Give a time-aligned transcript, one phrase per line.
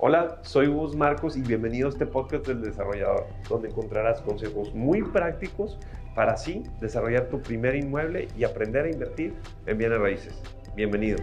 [0.00, 5.02] Hola, soy Gus Marcos y bienvenido a este podcast del desarrollador, donde encontrarás consejos muy
[5.02, 5.76] prácticos
[6.14, 9.34] para así desarrollar tu primer inmueble y aprender a invertir
[9.66, 10.40] en bienes raíces.
[10.76, 11.18] Bienvenido.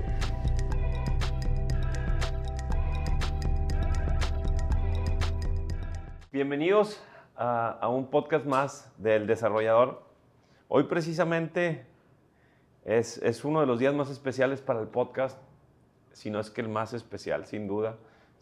[6.33, 7.01] Bienvenidos
[7.37, 10.03] a, a un podcast más del desarrollador.
[10.67, 11.85] Hoy precisamente
[12.83, 15.39] es, es uno de los días más especiales para el podcast,
[16.11, 17.95] si no es que el más especial, sin duda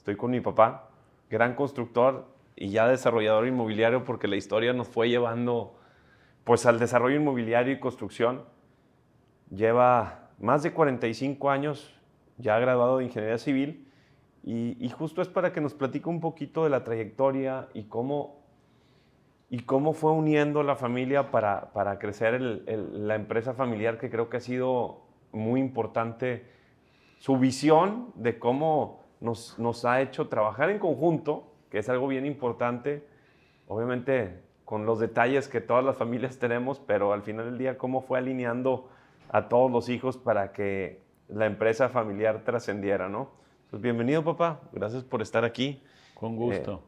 [0.04, 0.90] Estoy con mi papá,
[1.30, 2.26] gran constructor
[2.58, 5.78] y ya desarrollador inmobiliario porque la historia nos fue llevando
[6.44, 8.44] pues al desarrollo inmobiliario y construcción.
[9.50, 11.98] Lleva más de 45 años
[12.38, 13.88] ya graduado de ingeniería civil
[14.44, 18.44] y, justo es para que nos platique un poquito de la trayectoria y cómo,
[19.50, 24.36] y cómo fue uniendo la familia para, para crecer la empresa familiar que creo que
[24.36, 26.52] ha sido muy importante.
[27.20, 33.08] Su visión de cómo nos, ha hecho trabajar en conjunto, que es algo bien importante,
[33.68, 38.02] obviamente con los detalles que todas las familias tenemos, pero al final del día cómo
[38.02, 38.90] fue alineando
[39.30, 43.30] a todos los hijos para que la empresa familiar trascendiera, ¿no?
[43.70, 45.82] Pues bienvenido papá, gracias por estar aquí.
[46.14, 46.84] Con gusto.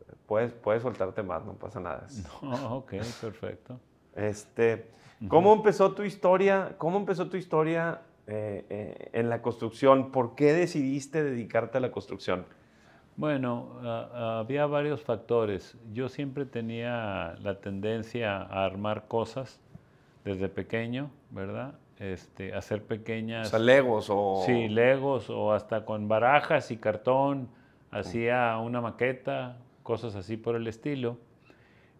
[0.00, 2.06] Eh, puedes, puedes soltarte más, no pasa nada.
[2.42, 3.80] No, ok, perfecto.
[4.14, 4.90] Este,
[5.28, 6.74] ¿Cómo empezó tu historia?
[6.78, 10.12] ¿Cómo empezó tu historia eh, eh, en la construcción.
[10.12, 12.44] ¿Por qué decidiste dedicarte a la construcción?
[13.16, 15.76] Bueno, había varios factores.
[15.92, 19.60] Yo siempre tenía la tendencia a armar cosas
[20.24, 21.74] desde pequeño, ¿verdad?
[21.98, 23.48] Este, hacer pequeñas...
[23.48, 24.42] O sea, legos o...
[24.46, 27.48] Sí, legos o hasta con barajas y cartón.
[27.90, 31.18] Hacía una maqueta, cosas así por el estilo.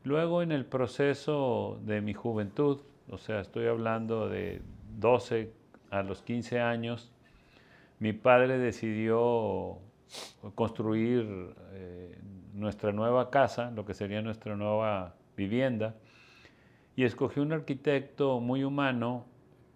[0.04, 4.62] Luego en el proceso de mi juventud, o sea, estoy hablando de
[4.98, 5.52] 12,
[5.90, 7.12] a los 15 años,
[7.98, 9.78] mi padre decidió
[10.54, 12.18] construir eh,
[12.54, 15.94] nuestra nueva casa, lo que sería nuestra nueva vivienda,
[16.96, 19.26] y escogió un arquitecto muy humano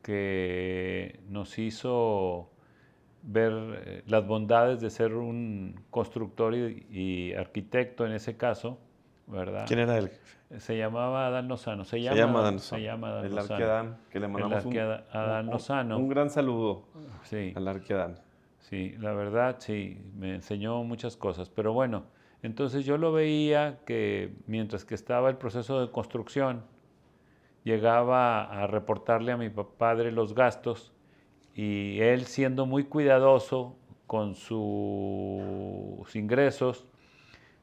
[0.03, 2.51] que nos hizo
[3.23, 8.79] ver eh, las bondades de ser un constructor y arquitecto en ese caso,
[9.27, 9.65] ¿verdad?
[9.67, 10.11] ¿Quién era él?
[10.59, 11.85] Se llamaba Adán Lozano.
[11.85, 15.47] Se llama, se llama Adán Se llama Adán el Arqueadán, que le mandamos un, Adán
[15.47, 15.99] Lozano.
[15.99, 16.85] Un, gran saludo
[17.23, 17.53] sí.
[17.57, 18.21] al Arqueadán.
[18.61, 21.51] Sí, la verdad, sí, me enseñó muchas cosas.
[21.51, 22.05] Pero bueno,
[22.43, 26.63] entonces yo lo veía que mientras que estaba el proceso de construcción,
[27.65, 30.93] llegaba a reportarle a mi padre los gastos
[31.55, 36.87] y él siendo muy cuidadoso con sus ingresos,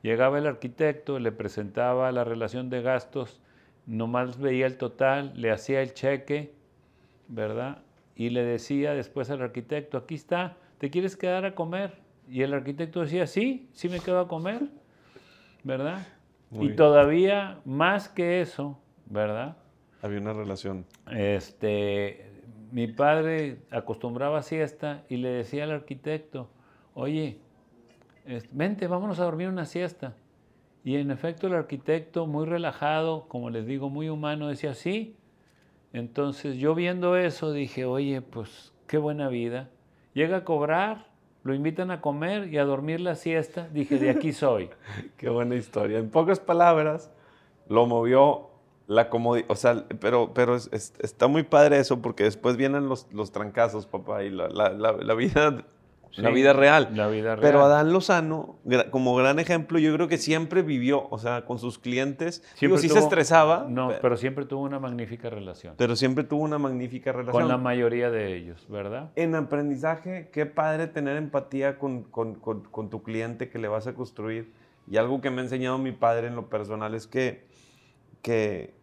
[0.02, 3.40] Llegaba el arquitecto, le presentaba la relación de gastos,
[3.86, 6.54] nomás veía el total, le hacía el cheque,
[7.28, 7.84] ¿verdad?
[8.16, 11.94] Y le decía después al arquitecto, aquí está, ¿te quieres quedar a comer?
[12.30, 14.62] Y el arquitecto decía, sí, sí me quedo a comer,
[15.64, 16.08] ¿verdad?
[16.60, 19.58] y todavía más que eso, ¿verdad?
[20.02, 20.86] Había una relación.
[21.10, 22.30] Este,
[22.72, 26.50] mi padre acostumbraba a siesta y le decía al arquitecto,
[26.94, 27.40] oye,
[28.52, 30.14] vente, vámonos a dormir una siesta.
[30.84, 35.16] Y en efecto el arquitecto, muy relajado, como les digo, muy humano, decía, sí.
[35.94, 39.70] Entonces yo viendo eso dije, oye, pues qué buena vida.
[40.14, 41.08] Llega a cobrar,
[41.44, 43.68] lo invitan a comer y a dormir la siesta.
[43.70, 44.70] Dije, de aquí soy.
[45.18, 46.00] qué buena historia.
[46.00, 47.12] En pocas palabras,
[47.68, 48.50] lo movió
[48.88, 49.46] la comodidad.
[49.52, 54.32] O sea, pero, pero está muy padre eso porque después vienen los, trancazos, papá, y
[54.32, 55.64] la vida
[56.18, 56.90] la vida real.
[56.94, 57.40] La vida real.
[57.42, 58.58] Pero Adán Lozano,
[58.90, 62.44] como gran ejemplo, yo creo que siempre vivió, o sea, con sus clientes.
[62.56, 63.66] Siempre sí se estresaba.
[63.70, 65.76] No, pero, siempre tuvo una magnífica relación.
[65.78, 67.42] Pero siempre tuvo una magnífica relación.
[67.42, 69.12] Con la mayoría de ellos, ¿verdad?
[69.16, 73.94] En aprendizaje, qué padre tener empatía con, con, con, tu cliente que le vas a
[73.94, 74.52] construir.
[74.90, 77.46] Y algo que me ha enseñado mi padre en lo personal es que,
[78.22, 78.74] que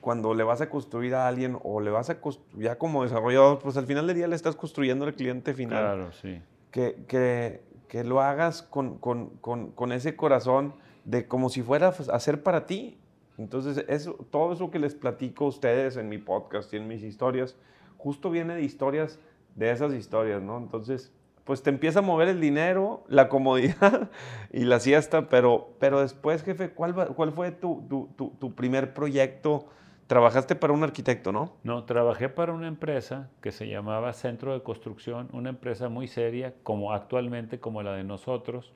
[0.00, 2.18] cuando le vas a construir a alguien o le vas a
[2.54, 5.82] ya como desarrollador, pues al final del día le estás construyendo al cliente final.
[5.82, 6.40] Claro, sí
[6.76, 10.74] que, que, lo hagas con, con, con, ese corazón
[11.04, 12.98] de como si fuera a hacer para ti.
[13.38, 17.02] Entonces, eso, todo eso que les platico a ustedes en mi podcast y en mis
[17.02, 17.56] historias,
[17.96, 19.18] justo viene de historias,
[19.54, 20.58] de esas historias, ¿no?
[20.58, 21.12] Entonces,
[21.44, 24.10] pues te empieza a mover el dinero, la comodidad
[24.52, 29.66] y la siesta, pero, pero después, jefe, ¿cuál, cuál fue tu, tu, tu primer proyecto?
[30.06, 31.54] Trabajaste para un arquitecto, ¿no?
[31.64, 36.54] No, trabajé para una empresa que se llamaba Centro de Construcción, una empresa muy seria,
[36.62, 38.72] como actualmente como la de nosotros,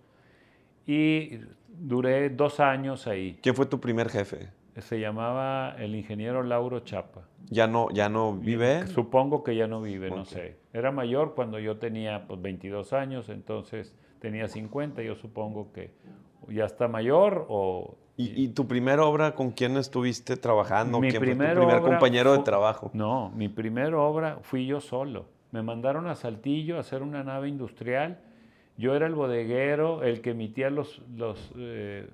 [0.87, 1.39] y
[1.69, 3.39] duré dos años ahí.
[3.43, 4.49] ¿Quién fue tu primer jefe?
[4.79, 7.29] Se llamaba el ingeniero Lauro Chapa.
[7.49, 8.87] ¿Ya no, ya no vive?
[8.87, 10.57] Supongo que ya no vive, no sé.
[10.73, 15.93] Era mayor cuando yo tenía pues, 22 años, entonces tenía 50, yo supongo que
[16.49, 17.97] ya está mayor o...
[18.21, 21.01] ¿Y, y tu primera obra con quién estuviste trabajando?
[21.01, 22.91] Mi ¿Quién fue tu primer obra compañero de trabajo?
[22.93, 25.27] No, mi primera obra fui yo solo.
[25.53, 28.21] Me mandaron a Saltillo a hacer una nave industrial.
[28.77, 32.09] Yo era el bodeguero, el que emitía los, los, eh,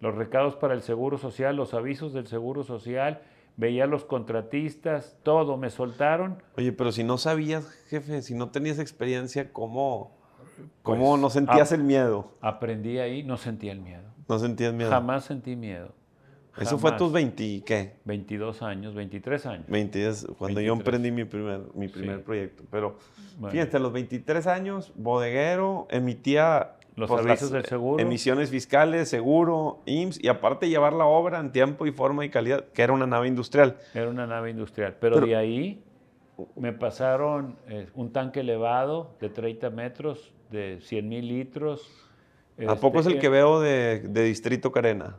[0.00, 3.20] los recados para el Seguro Social, los avisos del Seguro Social,
[3.56, 5.56] veía a los contratistas, todo.
[5.56, 6.42] Me soltaron.
[6.56, 10.16] Oye, pero si no sabías, jefe, si no tenías experiencia, ¿cómo,
[10.82, 12.32] cómo Pues, no sentías el miedo?
[12.40, 14.13] Aprendí ahí, no sentía el miedo.
[14.28, 14.90] No sentías miedo.
[14.90, 15.92] Jamás sentí miedo.
[16.56, 17.34] Eso fue a tus Jamás.
[17.36, 17.96] 20, ¿qué?
[18.04, 19.66] 22 años, 23 años.
[19.68, 20.78] 22, cuando yo 23.
[20.78, 22.22] emprendí mi primer, mi primer Sí.
[22.22, 22.62] proyecto.
[22.70, 22.96] Pero
[23.38, 23.50] Bueno.
[23.52, 28.00] fíjate, a los 23 años, bodeguero, emitía Los pues, las del seguro.
[28.00, 32.66] Emisiones fiscales, seguro, IMSS, y aparte llevar la obra en tiempo y forma y calidad,
[32.68, 33.76] que era una nave industrial.
[33.92, 34.94] Era una nave industrial.
[35.00, 35.82] Pero, Pero- de ahí
[36.54, 41.90] me pasaron eh, un tanque elevado de 30 metros, de 100 mil litros.
[42.68, 45.16] ¿A poco es Este, el que veo de, de Distrito Carena?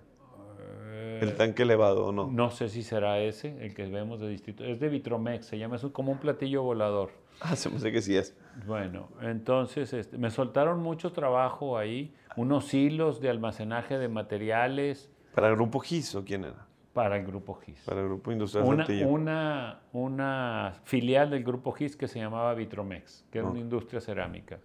[0.59, 2.27] eh, El tanque elevado, ¿o no?
[2.31, 4.63] No sé si será ese, el que vemos de distrito.
[4.63, 7.11] Es de Vitromex, se llama, es como un platillo volador.
[7.41, 8.33] Ah, se me hace que sí es.
[8.65, 15.49] Bueno, entonces este, me soltaron mucho trabajo ahí, unos hilos de almacenaje de materiales ¿Para
[15.49, 16.65] el Grupo GIS o quién era?
[16.93, 17.81] para el Grupo GIS.
[17.85, 23.25] Para el Grupo Industrial Una, una, una filial del grupo GIS que se llamaba Vitromex,
[23.29, 24.59] que era una industria cerámica.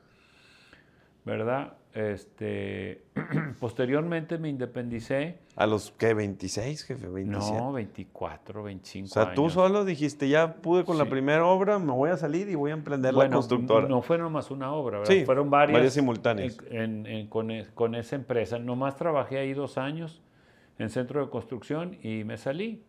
[1.25, 1.73] ¿Verdad?
[1.93, 3.03] Este,
[3.61, 5.39] posteriormente me independicé.
[5.57, 6.15] ¿A los qué?
[6.15, 7.09] ¿26, jefe?
[7.09, 7.25] ¿27?
[7.27, 9.53] No, 24, 25 o sea, tú años.
[9.55, 11.11] solo dijiste, ya pude con la Sí.
[11.11, 13.89] primera obra, me voy a salir y voy a emprender la Bueno, constructora.
[13.89, 15.13] no fue nomás una obra, ¿verdad?
[15.13, 15.75] Sí, fueron varias.
[15.79, 16.57] varias simultáneas.
[16.71, 18.59] en- en- con, e- con esa empresa.
[18.59, 20.23] Nomás trabajé ahí dos años
[20.79, 22.85] en centro de construcción y me salí,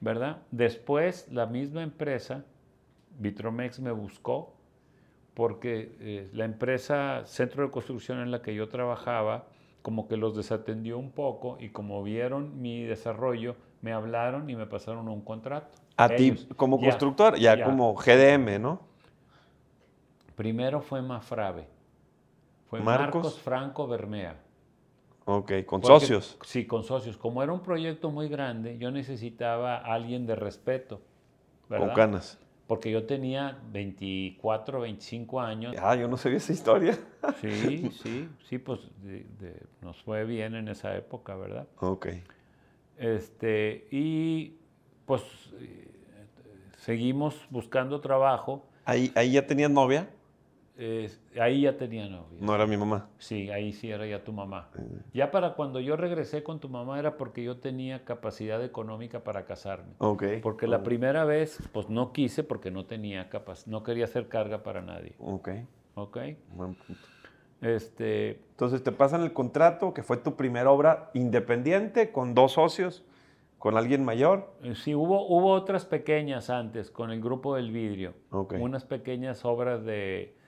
[0.00, 0.38] ¿verdad?
[0.50, 2.44] Después la misma empresa,
[3.18, 4.54] Vitromex, me buscó
[5.34, 9.46] porque eh, la empresa centro de construcción en la que yo trabajaba
[9.82, 14.66] como que los desatendió un poco y como vieron mi desarrollo, me hablaron y me
[14.66, 15.68] pasaron un contrato.
[15.96, 17.64] A Ellos, ti como ya, constructor, ya, ya.
[17.64, 18.80] como GDM, ¿no?
[20.36, 21.66] Primero fue Mafrave.
[22.68, 23.14] Fue Marcos.
[23.24, 24.36] Marcos, Franco Bermea.
[25.26, 26.38] Ok, con Porque- socios.
[26.44, 27.16] Sí, con socios.
[27.16, 31.00] Como era un proyecto muy grande, yo necesitaba a alguien de respeto.
[31.68, 31.86] ¿verdad?
[31.86, 32.38] Con canas.
[32.70, 35.74] Porque yo tenía 24, 25 años.
[35.82, 36.96] Ah, yo no sabía esa historia.
[37.40, 41.66] Sí, sí, sí, pues de- de- nos fue bien en esa época, ¿verdad?
[41.80, 42.06] Ok.
[42.96, 44.54] Este, y
[45.04, 45.20] pues
[45.58, 45.90] eh,
[46.78, 48.68] seguimos buscando trabajo.
[48.84, 50.08] Ahí, ahí ya tenías novia.
[50.82, 52.38] Eh, ahí ya tenía novia.
[52.40, 53.10] No era mi mamá.
[53.18, 54.70] Sí, ahí sí era ya tu mamá.
[55.12, 59.44] Ya para cuando yo regresé con tu mamá era porque yo tenía capacidad económica para
[59.44, 59.92] casarme.
[59.98, 60.24] Ok.
[60.42, 64.62] Porque la primera vez, pues no quise porque no tenía capacidad, no quería hacer carga
[64.62, 65.16] para nadie.
[65.18, 65.50] Ok.
[65.96, 66.16] ¿Ok?
[66.54, 67.02] Buen punto.
[67.60, 73.04] Este, Entonces te pasan el contrato, que fue tu primera obra independiente, con dos socios,
[73.58, 74.54] con alguien mayor.
[74.62, 78.14] eh, sí, hubo, hubo otras pequeñas antes con el grupo del vidrio.
[78.30, 78.54] Ok.
[78.58, 80.39] Unas pequeñas obras de.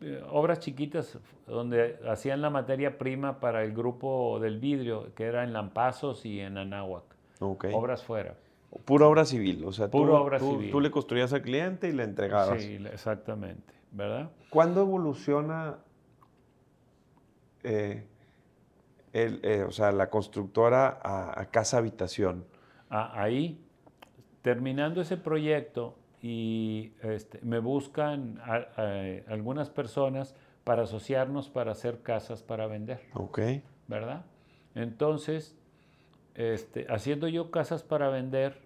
[0.00, 5.44] Eh, Obras chiquitas donde hacían la materia prima para el grupo del vidrio, que era
[5.44, 7.04] en Lampazos y en Anáhuac.
[7.40, 8.36] Obras fuera.
[8.84, 9.64] Pura obra civil.
[9.66, 10.70] O sea, tú, obra tú- civil.
[10.70, 12.60] tú le construías al cliente y le entregabas.
[12.62, 14.30] Sí, exactamente, ¿verdad?
[14.50, 15.76] ¿Cuándo evoluciona
[17.62, 18.04] eh,
[19.12, 22.44] el, eh, o sea, la constructora a, a casa habitación?
[22.90, 23.60] Ah, ahí,
[24.42, 32.00] terminando ese proyecto, y este, me buscan a- a- algunas personas para asociarnos para hacer
[32.00, 33.40] casas para vender, Ok.
[33.88, 34.24] ¿verdad?
[34.74, 35.54] Entonces,
[36.34, 38.56] este, haciendo yo casas para vender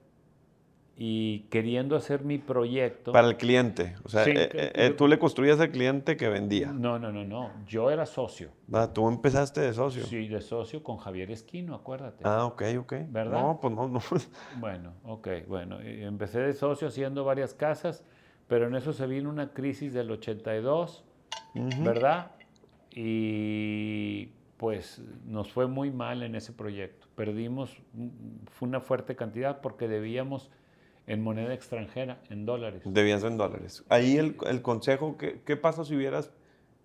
[1.01, 3.13] y queriendo hacer mi proyecto.
[3.13, 3.95] Para el cliente.
[4.03, 6.73] O sea, Sí, eh, eh, eh, tú le construías al cliente que vendía.
[6.73, 7.53] No, no, no, no.
[7.69, 8.51] Yo era socio.
[8.73, 10.03] Ah, Tú empezaste de socio.
[10.03, 12.25] Sí, de socio con Javier Esquino, acuérdate.
[12.27, 12.95] Ah, ok, ok.
[13.11, 13.41] ¿Verdad?
[13.41, 14.01] No, pues no, no.
[14.59, 18.03] Bueno, ok, bueno, empecé de socio haciendo varias casas,
[18.49, 21.05] pero en eso se vino una crisis del 82,
[21.55, 21.85] Ujú.
[21.85, 22.33] ¿verdad?
[22.91, 27.07] Y pues nos fue muy mal en ese proyecto.
[27.15, 28.09] Perdimos, mm,
[28.51, 30.51] fue una fuerte cantidad porque debíamos
[31.09, 32.83] en moneda extranjera, en dólares.
[32.85, 33.83] Debías en dólares.
[33.89, 36.31] Ahí el, el consejo, ¿qué, ¿qué pasa si hubieras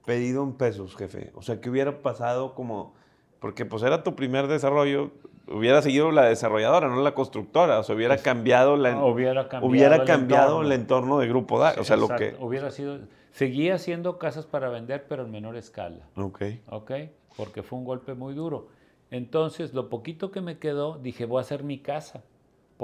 [0.05, 1.31] pedido en pesos, jefe?
[1.35, 2.95] O sea, ¿qué hubiera pasado como...?
[3.39, 5.11] Porque pues era tu primer desarrollo,
[5.49, 7.79] hubiera seguido la desarrolladora, no la constructora.
[7.79, 8.93] O sea, hubiera cambiado la...
[8.93, 10.65] Ah, hubiera cambiado, hubiera el cambiado entorno.
[10.65, 11.75] el entorno de Grupo DA.
[11.77, 12.37] O sea, lo que...
[12.39, 12.99] Hubiera sido,
[13.31, 16.07] seguía haciendo casas para vender, pero en menor escala.
[16.15, 16.43] Ok.
[16.69, 16.91] ¿ok?
[17.35, 18.69] Porque fue un golpe muy duro.
[19.11, 22.23] Entonces, lo poquito que me quedó, dije, voy a hacer mi casa,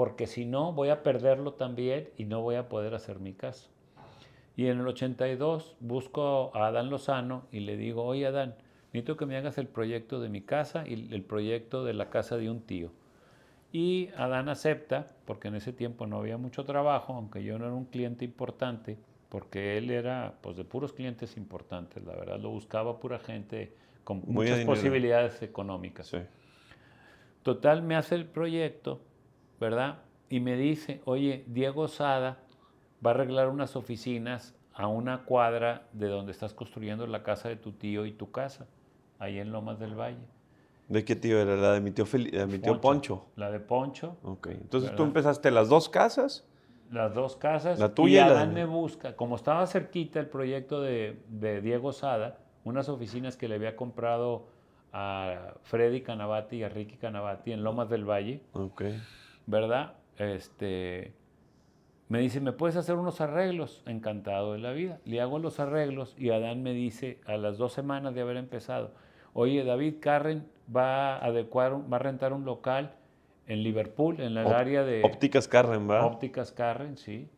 [0.00, 3.68] porque si no, voy a perderlo también y no voy a poder hacer mi casa.
[4.56, 8.54] Y en el 82 busco a Adán Lozano y le digo, oye Adán,
[8.94, 12.38] necesito que me hagas el proyecto de mi casa y el proyecto de la casa
[12.38, 12.92] de un tío.
[13.72, 17.74] Y Adán acepta, porque en ese tiempo no había mucho trabajo, aunque yo no era
[17.74, 18.96] un cliente importante,
[19.28, 24.22] porque él era pues de puros clientes importantes, la verdad, lo buscaba pura gente con
[24.24, 26.06] muchas posibilidades económicas.
[26.06, 26.20] Sí.
[27.42, 29.02] Total, me hace el proyecto,
[29.60, 29.98] ¿verdad?
[30.28, 32.38] Y me dice, oye, Diego Sada
[33.04, 37.56] va a arreglar unas oficinas a una cuadra de donde estás construyendo la casa de
[37.56, 38.66] tu tío y tu casa,
[39.18, 40.26] ahí en Lomas del Valle.
[40.88, 41.54] ¿De qué tío era?
[41.56, 43.26] ¿La de mi tío, de mi tío Poncho.
[43.36, 44.16] La de Poncho.
[44.24, 44.48] Ok.
[44.48, 46.44] Entonces tú empezaste las dos casas.
[46.90, 47.78] Las dos casas.
[47.78, 49.14] La tuya y, Adán me busca.
[49.14, 54.48] Como estaba cerquita el proyecto de, de, Diego Sada, unas oficinas que le había comprado
[54.92, 58.42] a Freddy Canavati y a Ricky Canavati en Lomas del Valle.
[58.54, 58.82] Ok.
[59.50, 59.94] ¿Verdad?
[60.16, 61.12] Este,
[62.08, 63.82] me dice, ¿me puedes hacer unos arreglos?
[63.84, 65.00] Encantado de la vida.
[65.04, 68.92] Le hago los arreglos y Adán me dice, a las dos semanas de haber empezado,
[69.32, 72.94] oye, David Carren va a adecuar, va a rentar un local
[73.48, 75.02] en Liverpool, en el área de...
[75.02, 76.06] Ópticas Carren, ¿va?
[76.06, 77.28] Ópticas Carren, sí.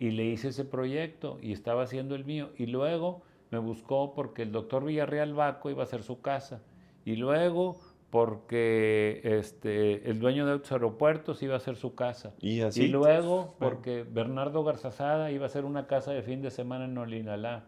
[0.00, 2.50] Y le hice ese proyecto y estaba haciendo el mío.
[2.58, 3.22] Y luego
[3.52, 6.62] me buscó porque el doctor Villarreal Baco iba a hacer su casa.
[7.04, 7.78] Y luego
[8.10, 12.34] porque este, el dueño de otros aeropuertos iba a hacer su casa.
[12.40, 16.86] Y, así, luego porque Bernardo Garzazada iba a hacer una casa de fin de semana
[16.86, 17.64] en Olinalá.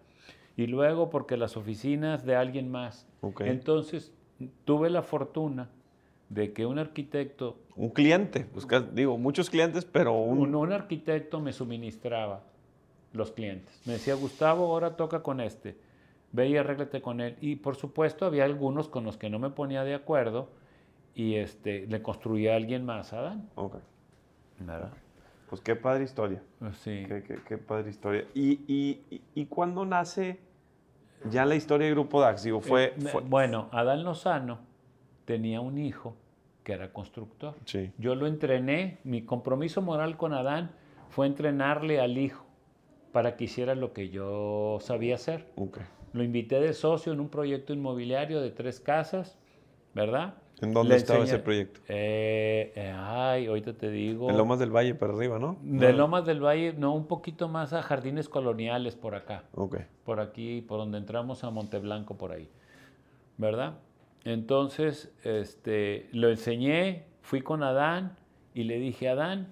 [0.56, 3.06] Y luego porque las oficinas de alguien más.
[3.40, 4.12] Entonces
[4.64, 5.70] tuve la fortuna
[6.28, 7.58] de que un arquitecto...
[7.76, 8.46] Un cliente,
[8.92, 10.54] digo, muchos clientes, pero un...
[10.54, 10.72] un...
[10.72, 12.42] arquitecto me suministraba
[13.12, 13.80] los clientes.
[13.86, 15.76] Me decía, Gustavo, ahora toca con este.
[16.32, 17.36] Ve y arréglate con él.
[17.40, 20.48] Y por supuesto había algunos con los que no me ponía de acuerdo
[21.14, 23.50] y este, le construía a alguien más a Adán.
[23.54, 23.76] Ok.
[24.60, 24.92] ¿Verdad?
[25.48, 26.42] Pues qué padre historia.
[26.58, 27.04] Pues sí.
[27.46, 28.24] Qué, padre historia.
[28.34, 30.40] ¿Y, y, y cuándo nace
[31.30, 32.42] ya la historia del Grupo DAX?
[32.42, 34.60] Digo, fue, eh, Bueno, Adán Lozano
[35.24, 36.16] tenía un hijo
[36.64, 37.54] que era constructor.
[37.64, 37.92] Sí.
[37.98, 40.70] Yo lo entrené, mi compromiso moral con Adán
[41.10, 42.44] fue entrenarle al hijo
[43.12, 45.46] para que hiciera lo que yo sabía hacer.
[45.56, 45.82] Okay.
[46.12, 49.38] Lo invité de socio en un proyecto inmobiliario de tres casas,
[49.94, 50.34] ¿verdad?
[50.60, 51.80] ¿En dónde estaba ese proyecto?
[51.88, 54.30] Eh, eh, ay, ahorita te digo.
[54.30, 55.56] En Lomas del Valle para arriba, ¿no?
[55.60, 59.42] De Lomas del Valle, no, un poquito más a Jardines Coloniales por acá.
[59.54, 59.78] Ok.
[60.04, 62.48] Por aquí, por donde entramos a Monteblanco, por ahí.
[63.38, 63.74] ¿Verdad?
[64.24, 68.16] Entonces, este, lo enseñé, fui con Adán
[68.54, 69.48] y le dije, Adán,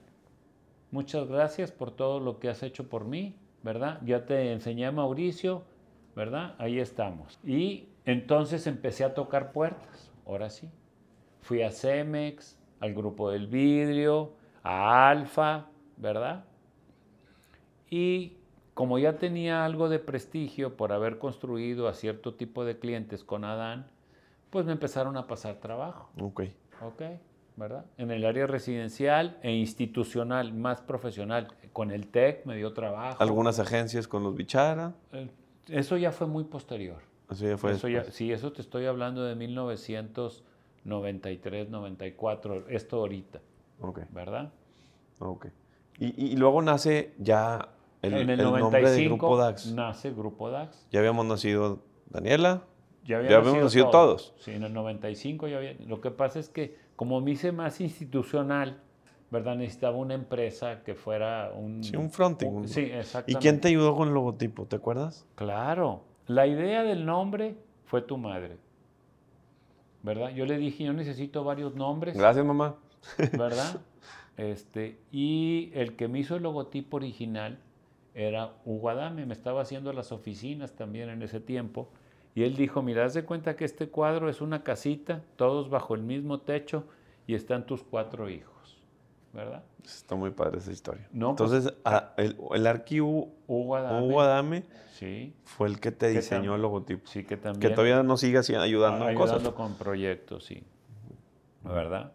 [0.92, 4.00] muchas gracias por todo lo que has hecho por mí, ¿verdad?
[4.04, 5.64] Ya te enseñé a Mauricio,
[6.20, 6.54] ¿verdad?
[6.58, 7.38] Ahí estamos.
[7.42, 10.68] Y entonces empecé a tocar puertas, ahora sí.
[11.40, 16.44] Fui a Cemex, al grupo del vidrio, a Alfa, ¿verdad?
[17.88, 18.36] Y
[18.74, 23.42] como ya tenía algo de prestigio por haber construido a cierto tipo de clientes con
[23.46, 23.86] Adán,
[24.50, 26.10] pues me empezaron a pasar trabajo.
[26.20, 26.42] Ok.
[26.82, 27.02] Ok,
[27.56, 27.86] ¿verdad?
[27.96, 31.48] En el área residencial e institucional, más profesional.
[31.72, 33.22] Con el TEC me dio trabajo.
[33.22, 34.92] ¿Algunas agencias con los Bichara?
[35.70, 37.00] Eso ya fue muy posterior.
[37.30, 37.78] Eso ya fue
[38.10, 43.40] Sí, eso te estoy hablando de 1993, 94, esto ahorita.
[43.80, 44.00] Ok.
[44.10, 44.52] ¿Verdad?
[45.20, 45.46] Ok.
[45.98, 47.68] Y, luego nace ya
[48.00, 49.66] el, en el, 95 nombre de Grupo DAX.
[49.66, 50.86] nace Grupo DAX.
[50.90, 52.62] Ya habíamos nacido Daniela.
[53.04, 54.32] Ya, habíamos nacido, todos.
[54.38, 55.74] Sí, en el 95 ya había.
[55.86, 58.80] Lo que pasa es que como me hice más institucional,
[59.30, 59.56] ¿verdad?
[59.56, 61.84] Necesitaba una empresa que fuera un...
[61.84, 62.66] Sí, un fronting.
[62.66, 63.32] sí, exactamente.
[63.32, 64.66] ¿Y quién te ayudó con el logotipo?
[64.66, 65.26] ¿Te acuerdas?
[65.36, 66.04] Claro.
[66.26, 68.56] La idea del nombre fue tu madre.
[70.02, 70.30] ¿Verdad?
[70.30, 72.16] Yo le dije, yo necesito varios nombres.
[72.16, 72.76] Gracias, mamá.
[73.32, 73.80] ¿Verdad?
[74.36, 77.58] Este, y el que me hizo el logotipo original
[78.14, 81.90] era Hugo Adame, me estaba haciendo las oficinas también en ese tiempo.
[82.34, 85.94] Y él dijo, mira, haz de cuenta que este cuadro es una casita, todos bajo
[85.94, 86.84] el mismo techo
[87.26, 88.59] y están tus cuatro hijos.
[89.32, 89.62] ¿Verdad?
[89.84, 91.08] Está muy padre esa historia.
[91.12, 91.74] No, pues, Entonces,
[92.16, 97.06] el, el archivo Hugo Adame, sí, fue el que te diseñó el logotipo.
[97.06, 97.60] Sí, que también.
[97.60, 99.36] Que todavía nos sigue ayudando, en cosas.
[99.36, 100.62] Ayudando con proyectos, sí.
[101.62, 102.12] ¿Verdad?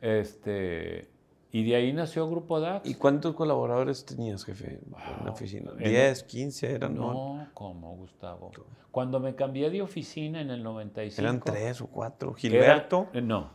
[0.00, 1.08] Este,
[1.54, 2.88] y de ahí nació Grupo DAX.
[2.88, 5.70] ¿Y cuántos colaboradores tenías, jefe, en la oficina?
[5.72, 6.94] ¿10, 15 eran?
[6.94, 8.50] No, no, ¿cómo, Gustavo?
[8.90, 11.20] Cuando me cambié de oficina en el 95...
[11.20, 12.32] Eran tres o cuatro.
[12.32, 13.08] ¿Gilberto?
[13.22, 13.50] no,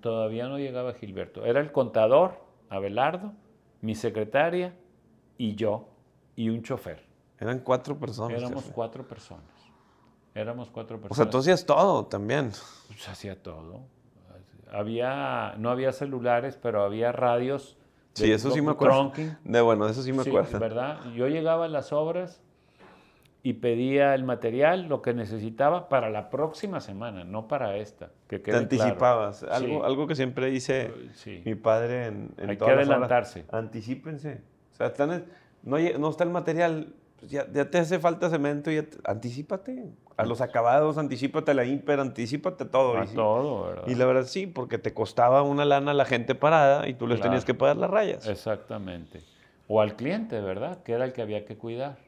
[0.00, 1.46] todavía no llegaba Gilberto.
[1.46, 3.32] Era el contador, Abelardo,
[3.80, 4.74] mi secretaria
[5.38, 5.88] y yo
[6.34, 7.04] y un chofer.
[7.38, 8.38] Eran cuatro personas.
[8.38, 9.44] Éramos cuatro personas.
[10.34, 11.18] Éramos cuatro personas.
[11.18, 12.50] O sea, tú hacías todo también.
[12.88, 13.80] Pues hacía todo.
[14.70, 17.76] Había, no había celulares, pero había radios.
[18.14, 19.12] sí, eso sí me acuerdo.
[19.44, 20.58] De bueno, eso sí me sí, acuerdo.
[20.58, 21.04] ¿verdad?
[21.14, 22.42] Yo llegaba a las obras
[23.48, 28.10] y pedía el material, lo que necesitaba para la próxima semana, no para esta.
[28.26, 28.58] Que Te claro.
[28.62, 29.44] anticipabas.
[29.44, 29.82] Algo, Sí.
[29.84, 31.42] algo que siempre dice Sí.
[31.44, 33.44] mi padre en, en Hay que todas las horas, adelantarse.
[33.52, 34.40] Anticípense.
[34.72, 35.26] O sea, están-
[35.62, 35.76] no,
[36.10, 36.88] está el material,
[37.20, 39.84] pues ya, ya te hace falta cemento, ya te- anticípate.
[40.16, 42.98] A los acabados, anticípate a la imper, anticípate a todo.
[42.98, 43.14] A y, sí.
[43.14, 43.84] todo, ¿verdad?
[43.86, 47.06] Y la verdad sí, porque te costaba una lana a la gente parada y tú
[47.06, 47.30] les Claro.
[47.30, 48.26] tenías que pagar las rayas.
[48.26, 49.20] Exactamente.
[49.68, 50.82] O al cliente, ¿verdad?
[50.82, 52.04] Que era el que había que cuidar.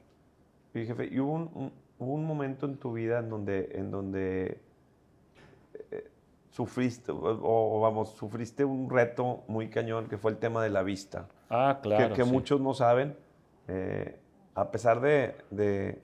[0.83, 3.91] Y jefe, y hubo un, un- hubo un momento en tu vida en donde, en
[3.91, 4.61] donde
[5.91, 6.09] eh,
[6.51, 10.83] sufriste, o, o vamos, sufriste un reto muy cañón que fue el tema de la
[10.83, 11.29] vista.
[11.51, 12.15] Ah, que- claro.
[12.15, 12.31] que, sí.
[12.31, 13.17] muchos no saben.
[13.69, 14.19] eh,
[14.55, 16.01] a pesar de, de-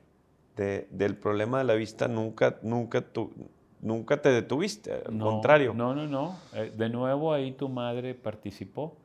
[0.56, 3.32] de- del problema de la vista, nunca, nunca, tu-
[3.80, 4.92] nunca te detuviste.
[5.06, 5.72] Al No, contrario.
[5.74, 6.36] No, no, no.
[6.52, 8.96] Eh, De nuevo ahí tu madre participó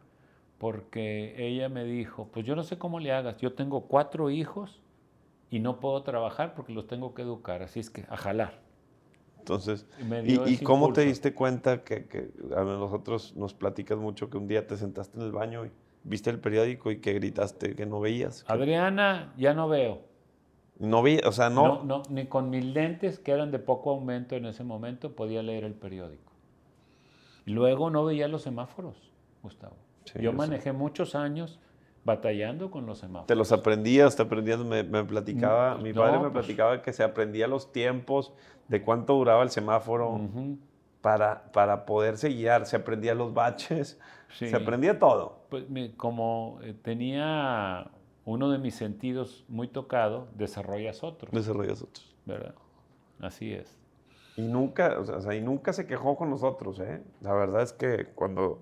[0.59, 4.81] porque ella me dijo, pues yo no sé cómo le hagas, yo tengo cuatro hijos
[5.49, 8.61] y no puedo trabajar porque los tengo que educar, así es que a jalar.
[9.39, 9.87] Entonces,
[10.23, 11.09] Y ¿y, cómo te impulso.
[11.09, 15.25] diste cuenta que, que a nosotros nos platicas mucho que un día te sentaste en
[15.25, 15.71] el baño y
[16.03, 18.43] viste el periódico y que gritaste que no veías?
[18.43, 20.01] que Adriana, ya no veo.
[20.77, 21.79] no veías, o sea, no.
[21.79, 25.41] No, no, ni con mis lentes, que eran de poco aumento en ese momento, podía
[25.43, 26.31] leer el periódico.
[27.45, 29.75] Luego no veía los semáforos, Gustavo.
[30.05, 30.37] Sí, yo yo sé.
[30.37, 31.59] manejé muchos años
[32.03, 33.27] batallando con los semáforos.
[33.27, 36.45] Te los aprendías, te aprendías, me, me platicaba, Mm, mi no, padre me pues.
[36.45, 38.33] platicaba que se aprendía los tiempos
[38.67, 40.11] de cuánto duraba el semáforo.
[40.13, 40.57] Ujú,
[41.01, 42.65] para, para poderse guiar.
[42.65, 43.99] Se aprendía los baches,
[44.33, 44.47] sí.
[44.49, 45.45] se aprendía todo.
[45.49, 45.63] Pues,
[45.95, 47.89] como eh, tenía
[48.25, 52.15] uno de mis sentidos muy tocado, desarrollas otros, Desarrollas otros.
[52.25, 52.53] ¿verdad?
[53.21, 53.77] Así es.
[54.35, 57.01] Y nunca, o sea, y nunca se quejó con nosotros, ¿eh?
[57.21, 58.61] La verdad es que cuando,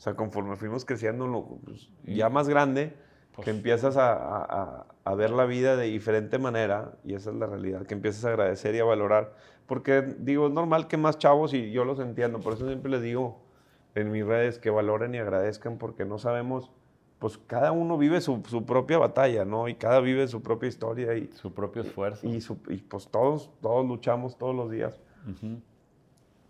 [0.00, 2.94] o sea, conforme fuimos creciendo, lo- pues, ya más grande,
[3.34, 7.36] Pues- que empiezas a, a- a- ver la vida de diferente manera, y esa es
[7.36, 9.34] la realidad, que empiezas a agradecer y a valorar.
[9.66, 13.02] Porque, digo, es normal que más chavos, y yo los entiendo, por eso siempre les
[13.02, 13.42] digo
[13.94, 16.72] en mis redes que valoren y agradezcan, porque no sabemos,
[17.18, 19.68] pues cada uno vive su, su propia batalla, ¿no?
[19.68, 22.26] Y cada vive su propia historia, y, Su propio esfuerzo.
[22.26, 24.98] y, su- y, pues todos, todos luchamos todos los días.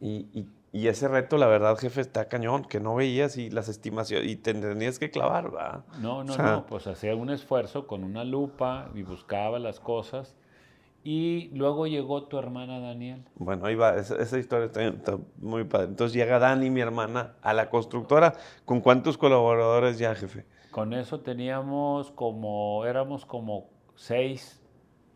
[0.00, 4.28] Y- y ese reto, la verdad, jefe, está cañón, que no veías y las estimaciones,
[4.30, 5.84] y te tenías que clavar, ¿verdad?
[6.00, 9.80] No, no, O sea- no, pues hacía un esfuerzo con una lupa y buscaba las
[9.80, 10.36] cosas.
[11.02, 13.24] Y luego llegó tu hermana Daniel.
[13.36, 15.86] Bueno, ahí va, esa, esa historia está, está muy padre.
[15.86, 18.34] Entonces llega Dani, mi hermana, a la constructora.
[18.66, 20.44] ¿Con cuántos colaboradores ya, jefe?
[20.70, 24.59] Con eso teníamos como, éramos como seis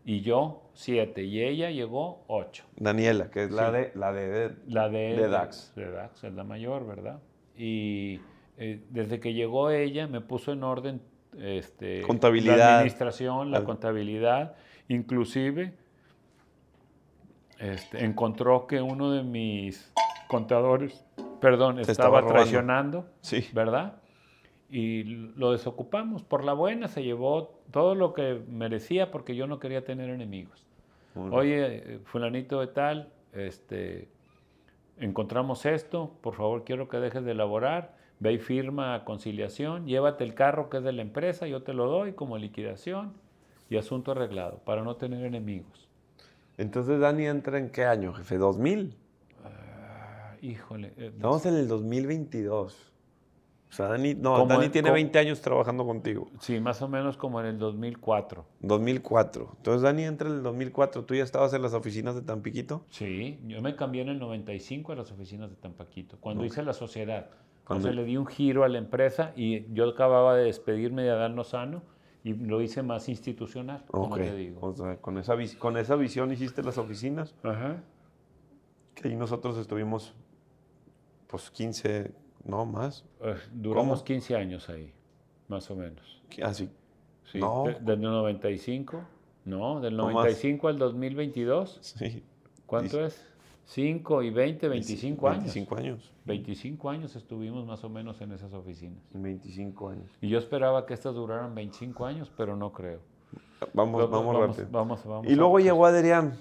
[0.04, 1.22] y yo siete.
[1.24, 2.64] Y ella llegó ocho.
[2.76, 3.72] Daniela, que es la Sí.
[3.72, 5.72] de, la de, de- La de, De Dax.
[5.76, 7.20] De Dax, es la mayor, ¿verdad?
[7.56, 8.20] Y
[8.58, 11.00] eh, desde que llegó ella me puso en orden
[11.38, 12.56] este, Contabilidad.
[12.58, 14.54] la administración, la Al- contabilidad.
[14.88, 15.74] Inclusive
[17.58, 19.92] este, encontró que uno de mis
[20.28, 21.04] contadores,
[21.40, 23.46] perdón, estaba, estaba traicionando, Sí.
[23.52, 23.94] ¿verdad?
[24.76, 26.24] Y lo desocupamos.
[26.24, 30.66] Por la buena se llevó todo lo que merecía porque yo no quería tener enemigos.
[31.14, 34.08] Oye, eh, fulanito de tal, este,
[34.98, 40.24] encontramos esto, por favor quiero que dejes de elaborar, ve y firma a conciliación, llévate
[40.24, 43.12] el carro que es de la empresa, yo te lo doy como liquidación
[43.70, 45.88] y asunto arreglado, para no tener enemigos.
[46.58, 48.40] Entonces Dani entra en qué año, jefe?
[48.40, 48.92] ¿2000?
[49.44, 52.93] Ah, híjole, eh, Estamos en el 2022.
[53.70, 56.28] O sea, Dani, no, Dani en- tiene como- 20 años trabajando contigo.
[56.38, 58.44] sí, más o menos como en el 2004.
[58.60, 59.52] 2004.
[59.56, 61.04] Entonces Dani entra en el 2004.
[61.04, 62.84] ¿Tú ya estabas en las oficinas de Tampiquito?
[62.90, 66.48] Sí, yo me cambié en el 95 a las oficinas de Tampaquito, cuando Ok.
[66.50, 67.30] hice la sociedad.
[67.66, 71.10] Cuando- Entonces le di un giro a la empresa y yo acababa de despedirme de
[71.10, 71.82] Adán Lozano
[72.22, 74.60] y lo hice más institucional, como te digo.
[74.68, 77.34] O sea, con esa, con esa visión hiciste las oficinas.
[77.42, 77.82] Ajá.
[78.94, 80.14] Que ahí nosotros estuvimos,
[81.26, 82.12] pues 15,
[82.44, 83.04] no más.
[83.20, 84.04] Eh, duramos ¿Cómo?
[84.04, 84.92] 15 años ahí,
[85.48, 86.22] más o menos.
[86.42, 86.68] Así.
[87.30, 87.64] Sí, No.
[87.66, 89.02] de- desde el 95,
[89.44, 90.14] no, del No más.
[90.14, 92.22] 95 al 2022, Sí.
[92.66, 93.28] ¿cuánto Dice- es?
[93.66, 95.44] 5 y 20, 25 años.
[95.44, 96.12] 25 años.
[96.26, 98.98] 25 años estuvimos más o menos en esas oficinas.
[99.14, 100.10] 25 años.
[100.20, 103.00] Y yo esperaba que estas duraran 25 años, pero no creo.
[103.72, 104.68] Vamos, Lo- vamos, vamos, rápido.
[104.70, 106.38] vamos, vamos y luego llegó Adrián.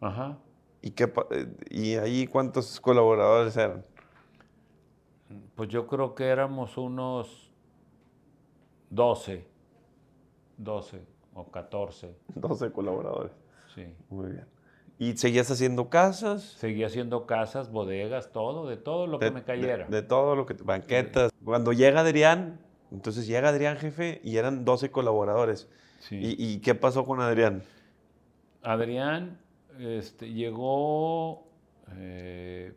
[0.00, 0.38] Ajá.
[0.80, 3.82] ¿Y, qué, eh, ¿Y ahí cuántos colaboradores eran?
[5.54, 7.50] Pues yo creo que éramos unos
[8.90, 9.44] 12,
[10.58, 11.00] 12
[11.34, 13.32] o 14, 12 colaboradores.
[13.74, 13.86] sí.
[14.08, 14.46] Muy bien.
[14.98, 16.42] ¿Y seguías haciendo casas?
[16.42, 19.84] Seguía haciendo casas, bodegas, todo, de todo lo que me cayera.
[19.84, 20.54] De, de todo lo que...
[20.54, 21.30] Banquetas.
[21.44, 22.58] Cuando llega Adrián,
[22.90, 25.68] entonces llega Adrián, jefe, y eran 12 colaboradores.
[26.00, 26.16] Sí.
[26.16, 27.62] ¿Y, y qué pasó con Adrián?
[28.62, 29.38] Adrián
[29.78, 31.46] este, llegó,
[31.96, 32.72] eh,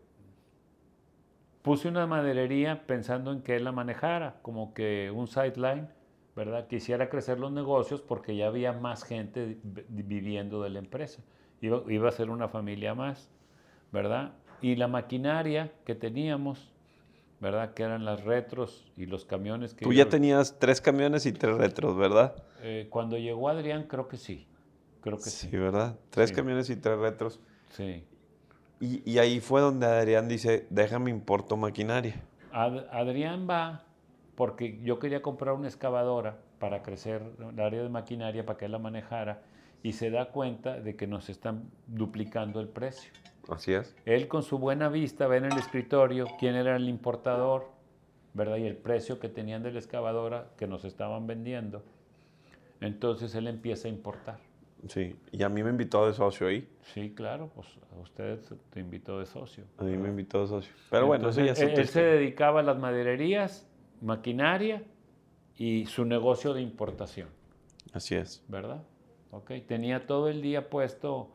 [1.70, 5.88] puse una maderería pensando en que él la manejara, como que un sideline,
[6.36, 6.66] ¿verdad?
[6.66, 11.22] Quisiera crecer los negocios porque ya había más gente viviendo de la empresa.
[11.62, 13.30] Iba, iba a ser una familia más,
[13.92, 14.34] ¿verdad?
[14.64, 16.74] Y la maquinaria que teníamos,
[17.40, 17.76] ¿verdad?
[17.76, 19.86] Que eran las retros y los camiones que...
[19.86, 22.34] Tú ya tenías tres camiones y tres retros, ¿verdad?
[22.64, 24.48] Eh, cuando llegó Adrián, creo que sí.
[25.02, 25.50] Creo que sí.
[25.52, 26.00] Sí, ¿verdad?
[26.10, 27.40] Tres camiones y tres retros.
[27.70, 28.04] Sí.
[28.82, 32.16] Y, ahí fue donde Adrián dice, déjame importo maquinaria.
[32.52, 33.84] Adrián va
[34.36, 38.72] porque yo quería comprar una excavadora para crecer el área de maquinaria, para que él
[38.72, 39.42] la manejara,
[39.84, 43.12] y se da cuenta de que nos están duplicando el precio.
[43.50, 43.96] Así es.
[44.06, 47.68] Él con su buena vista ve en el escritorio quién era el importador,
[48.34, 48.58] ¿verdad?
[48.58, 51.84] Y el precio que tenían de la excavadora que nos estaban vendiendo.
[52.80, 54.49] Entonces él empieza a importar.
[54.88, 56.68] Sí, y a mí me invitó de socio ahí.
[56.94, 58.40] Sí, claro, pues a usted
[58.70, 59.66] te invitó de socio.
[59.78, 60.74] A mí me invitó de socio.
[60.90, 63.68] Pero bueno, eso ya él, él se dedicaba a las madererías,
[64.02, 64.84] maquinaria
[65.58, 67.28] y su negocio de importación.
[67.94, 68.44] Así es.
[68.48, 68.84] ¿Verdad?
[69.32, 71.30] Ok, tenía todo el día puesto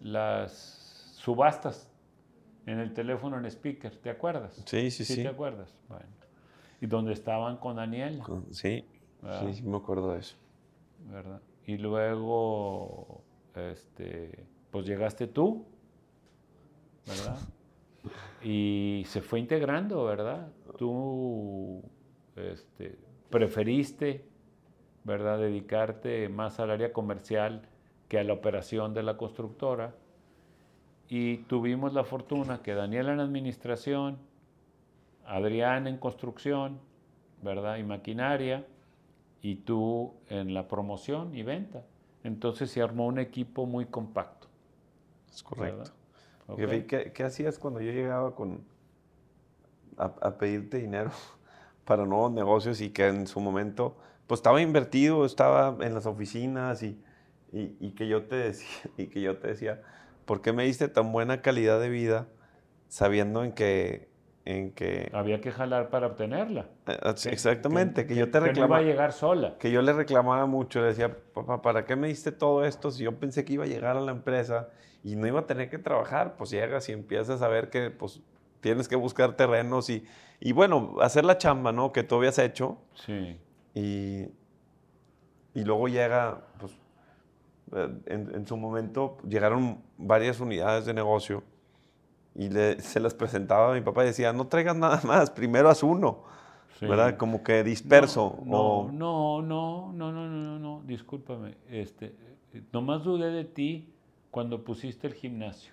[0.00, 1.90] las subastas
[2.66, 4.62] en el teléfono en speaker, ¿te acuerdas?
[4.66, 5.14] Sí, sí, sí.
[5.16, 5.74] ¿Sí te acuerdas?
[5.88, 6.06] Bueno.
[6.80, 8.22] Y donde estaban con Daniel.
[8.50, 8.84] Sí,
[9.22, 10.36] sí, sí, me acuerdo de eso.
[11.10, 11.40] ¿Verdad?
[11.66, 13.22] Y luego,
[13.54, 15.64] este, pues llegaste tú,
[17.06, 17.38] ¿verdad?
[18.42, 20.52] Y se fue integrando, ¿verdad?
[20.76, 21.82] Tú
[22.36, 22.98] este,
[23.30, 24.24] preferiste,
[25.04, 27.68] ¿verdad?, dedicarte más al área comercial
[28.08, 29.94] que a la operación de la constructora.
[31.08, 34.18] Y tuvimos la fortuna que Daniel en administración,
[35.24, 36.80] Adrián en construcción,
[37.42, 37.78] ¿verdad?
[37.78, 38.66] Y maquinaria,
[39.44, 41.84] y tú en la promoción y venta.
[42.22, 44.48] Entonces se armó un equipo muy compacto.
[45.30, 45.92] Es correcto.
[46.56, 48.64] ¿Qué, hacías cuando yo llegaba con,
[49.98, 51.10] a, pedirte dinero
[51.84, 56.82] para nuevos negocios y que en su momento pues estaba invertido, estaba en las oficinas
[56.82, 56.98] y,
[57.52, 59.82] y, que yo te decía, y que yo te decía,
[60.24, 62.28] ¿por qué me diste tan buena calidad de vida
[62.88, 64.08] sabiendo en que
[64.44, 65.10] en que...
[65.12, 66.66] Había que jalar para obtenerla.
[66.86, 68.52] Eh, ah, exactamente, que, yo te reclamaba...
[68.52, 69.56] Que no iba a llegar sola.
[69.58, 73.04] Que yo le reclamaba mucho, le decía, papá, ¿para qué me diste todo esto si
[73.04, 74.68] yo pensé que iba a llegar a la empresa
[75.02, 76.36] y no iba a tener que trabajar?
[76.36, 78.20] Pues llegas y empiezas a ver que pues
[78.60, 80.04] tienes que buscar terrenos y,
[80.40, 81.92] y bueno, hacer la chamba, ¿no?
[81.92, 82.78] Que tú habías hecho.
[82.94, 83.38] Sí.
[83.74, 84.26] Y,
[85.54, 86.72] y luego llega, pues,
[87.72, 91.42] eh, en, en su momento llegaron varias unidades de negocio
[92.34, 92.48] y
[92.80, 96.24] se las presentaba a mi papá y decía, no traigas nada más, primero haz uno,
[96.80, 97.16] ¿verdad?
[97.16, 98.40] Como que disperso.
[98.44, 101.56] No, no, no, no, no, no, no, discúlpame.
[101.68, 102.14] Este,
[102.72, 103.94] nomás dudé de ti
[104.30, 105.72] cuando pusiste el gimnasio.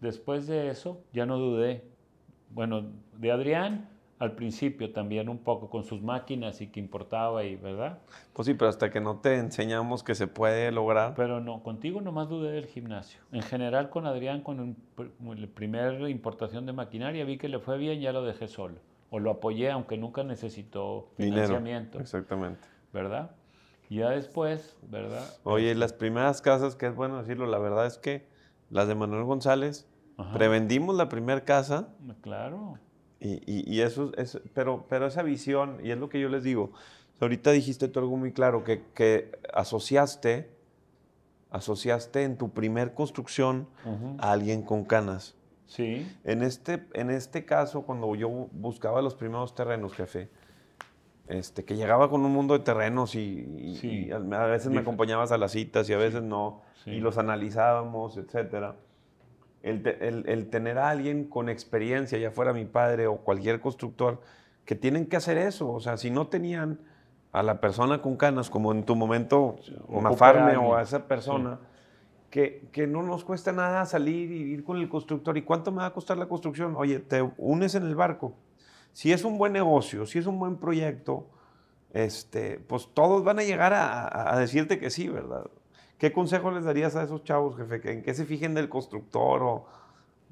[0.00, 1.84] Después de eso, ya no dudé.
[2.48, 2.86] Bueno,
[3.18, 3.89] de Adrián
[4.20, 8.00] al principio también un poco con sus máquinas y que importaba y, ¿verdad?
[8.34, 11.14] Pues sí, pero hasta que no te enseñamos que se puede lograr.
[11.16, 13.22] Pero no, contigo nomás dudé del gimnasio.
[13.32, 17.98] En general con Adrián, con la primera importación de maquinaria, vi que le fue bien,
[17.98, 18.76] ya lo dejé solo.
[19.08, 21.98] O lo apoyé, aunque nunca necesitó financiamiento.
[21.98, 22.60] exactamente.
[22.92, 23.30] ¿Verdad?
[23.88, 25.24] Y ya después, ¿verdad?
[25.44, 28.26] Oye, las primeras casas, que es bueno decirlo, la verdad es que
[28.68, 29.88] las de Manuel González,
[30.34, 31.88] prevendimos la primera casa.
[32.20, 32.78] Claro
[33.20, 36.72] y, y, eso, es, pero, pero esa visión, y es lo que yo les digo,
[37.20, 40.48] ahorita dijiste tú algo muy claro, que, que asociaste,
[41.50, 43.68] asociaste en tu primer construcción
[44.18, 45.34] a alguien con canas.
[45.66, 46.10] Sí.
[46.24, 50.30] En este, en este caso, cuando yo buscaba los primeros terrenos, jefe,
[51.28, 55.52] este, que llegaba con un mundo de terrenos y, a veces me acompañabas a las
[55.52, 58.76] citas y a veces no, y los analizábamos, etcétera
[59.62, 64.20] el, tener a alguien con experiencia, ya fuera mi padre o cualquier constructor,
[64.64, 65.70] que tienen que hacer eso.
[65.70, 66.80] O sea, si no tenían
[67.32, 69.56] a la persona con canas, como en tu momento,
[69.88, 71.58] o Mafarme o a esa persona,
[72.30, 75.36] que, que, no nos cuesta nada salir y ir con el constructor.
[75.36, 76.74] ¿Y cuánto me va a costar la construcción?
[76.76, 78.34] Oye, te unes en el barco.
[78.92, 81.26] Si es un buen negocio, si es un buen proyecto,
[81.92, 85.46] este, pues todos van a llegar a decirte que sí, ¿verdad?
[86.00, 87.92] ¿Qué consejo les darías a esos chavos, jefe?
[87.92, 89.42] ¿En qué se fijen del constructor?
[89.42, 89.66] O,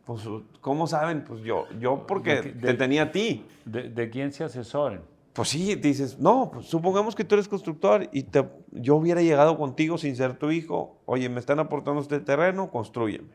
[0.06, 0.22] pues,
[0.62, 1.24] ¿Cómo saben?
[1.24, 3.44] Pues yo, yo porque te tenía a ti.
[3.66, 5.02] De, quién se asesoren?
[5.34, 9.58] Pues sí, dices, no, pues supongamos que tú eres constructor y te, yo hubiera llegado
[9.58, 11.02] contigo sin ser tu hijo.
[11.04, 13.28] Oye, me están aportando este terreno, construyeme.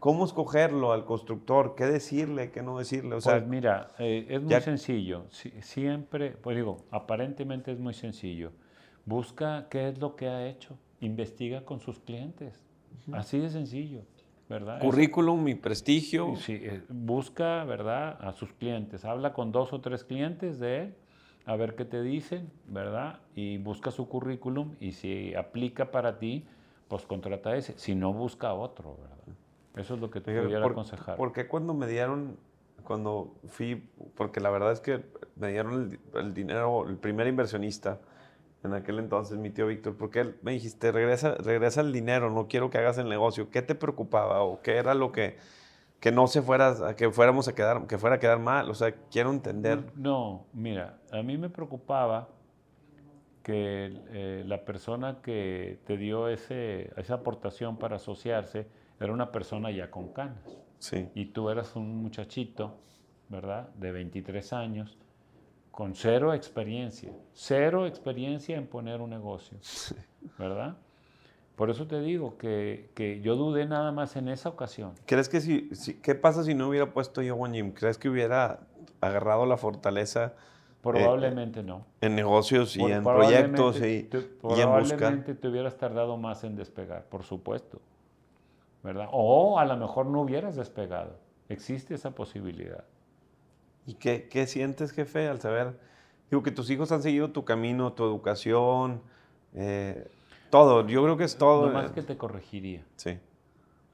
[0.00, 1.76] ¿Cómo escogerlo al constructor?
[1.76, 2.50] ¿Qué decirle?
[2.50, 3.14] ¿Qué no decirle?
[3.14, 5.26] O sea, pues mira, eh, es muy sencillo.
[5.60, 8.50] siempre, pues digo, aparentemente es muy sencillo.
[9.04, 12.62] Busca qué es lo que ha hecho investiga con sus clientes.
[13.12, 14.02] Así de sencillo,
[14.48, 14.80] ¿verdad?
[14.80, 16.36] Currículum y prestigio.
[16.36, 18.16] Sí, eh, busca, ¿verdad?
[18.20, 19.04] A sus clientes.
[19.04, 20.94] Habla con dos o tres clientes de él,
[21.44, 23.20] a ver qué te dicen, ¿verdad?
[23.34, 26.46] Y busca su currículum y si aplica para ti,
[26.88, 27.78] pues contrata a ese.
[27.78, 29.16] Si no, busca a otro, ¿verdad?
[29.76, 31.16] Eso es lo que te pudiera ¿por- aconsejar.
[31.16, 32.38] ¿Por qué cuando me dieron,
[32.82, 35.04] cuando fui, porque la verdad es que
[35.36, 38.00] me dieron el, di- el dinero, el primer inversionista
[38.66, 42.48] en aquel entonces, mi tío Víctor, porque él me dijiste, regresa, regresa el dinero, no
[42.48, 43.50] quiero que hagas el negocio.
[43.50, 45.38] ¿Qué te preocupaba o qué era lo que,
[46.00, 48.70] que no se fuera, que fuéramos a quedar, que fuera a quedar mal?
[48.70, 49.92] O sea, quiero entender.
[49.96, 52.28] No, mira, a mí me preocupaba
[53.42, 58.66] que eh, la persona que te dio ese, esa aportación para asociarse
[58.98, 60.58] era una persona ya con canas.
[60.78, 61.08] Sí.
[61.14, 62.78] Y tú eras un muchachito,
[63.28, 63.68] ¿verdad?
[63.74, 64.98] De 23 años,
[65.76, 69.58] con cero experiencia, cero experiencia en poner un negocio,
[70.38, 70.74] ¿verdad?
[71.54, 74.92] Por eso te digo que, que yo dudé nada más en esa ocasión.
[75.04, 77.72] ¿Crees que si, si- qué pasa si no hubiera puesto yo One Gym?
[77.72, 78.60] ¿Crees que hubiera
[79.02, 80.32] agarrado la fortaleza
[80.80, 81.84] Probablemente no.
[82.00, 84.38] en negocios y Por- en proyectos y, te- y en buscar?
[84.40, 87.82] Probablemente te hubieras tardado más en despegar, por supuesto.
[88.82, 89.08] ¿Verdad?
[89.12, 91.18] O a lo mejor no hubieras despegado.
[91.50, 92.84] Existe esa posibilidad.
[93.86, 95.78] ¿Y qué, qué sientes, jefe, al saber?
[96.30, 99.00] Digo, que tus hijos han seguido tu camino, tu educación,
[99.54, 100.08] eh,
[100.50, 100.86] todo.
[100.86, 101.66] Yo creo que es todo.
[101.66, 102.84] No más eh, que te corregiría.
[102.96, 103.18] Sí.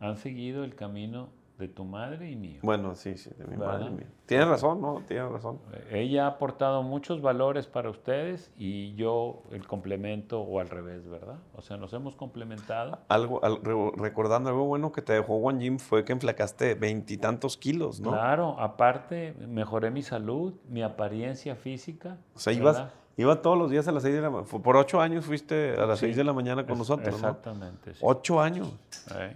[0.01, 1.29] Han seguido el camino
[1.63, 2.59] de tu madre y mío.
[2.63, 3.79] Bueno, sí, sí, de mi ¿Verdad?
[3.81, 4.07] madre mía.
[4.27, 5.03] Tienes razón, ¿no?
[5.07, 5.59] Tienes razón.
[5.91, 11.37] Ella ha aportado muchos valores para ustedes y yo el complemento o al revés, ¿verdad?
[11.55, 12.99] O sea, nos hemos complementado.
[13.09, 17.57] Algo, al- re- recordando algo bueno que te dejó One Gym fue que enflacaste veintitantos
[17.57, 18.11] kilos, ¿no?
[18.11, 22.17] Claro, aparte mejoré mi salud, mi apariencia física.
[22.35, 22.85] O sea, ibas,
[23.17, 24.49] iba todos los días a las seis de la mañana.
[24.49, 27.29] Por ocho años fuiste a las Sí, seis de la mañana con Es- nosotros, ¿no?
[27.29, 27.95] Exactamente.
[27.95, 28.01] sí.
[28.03, 28.75] Ocho años.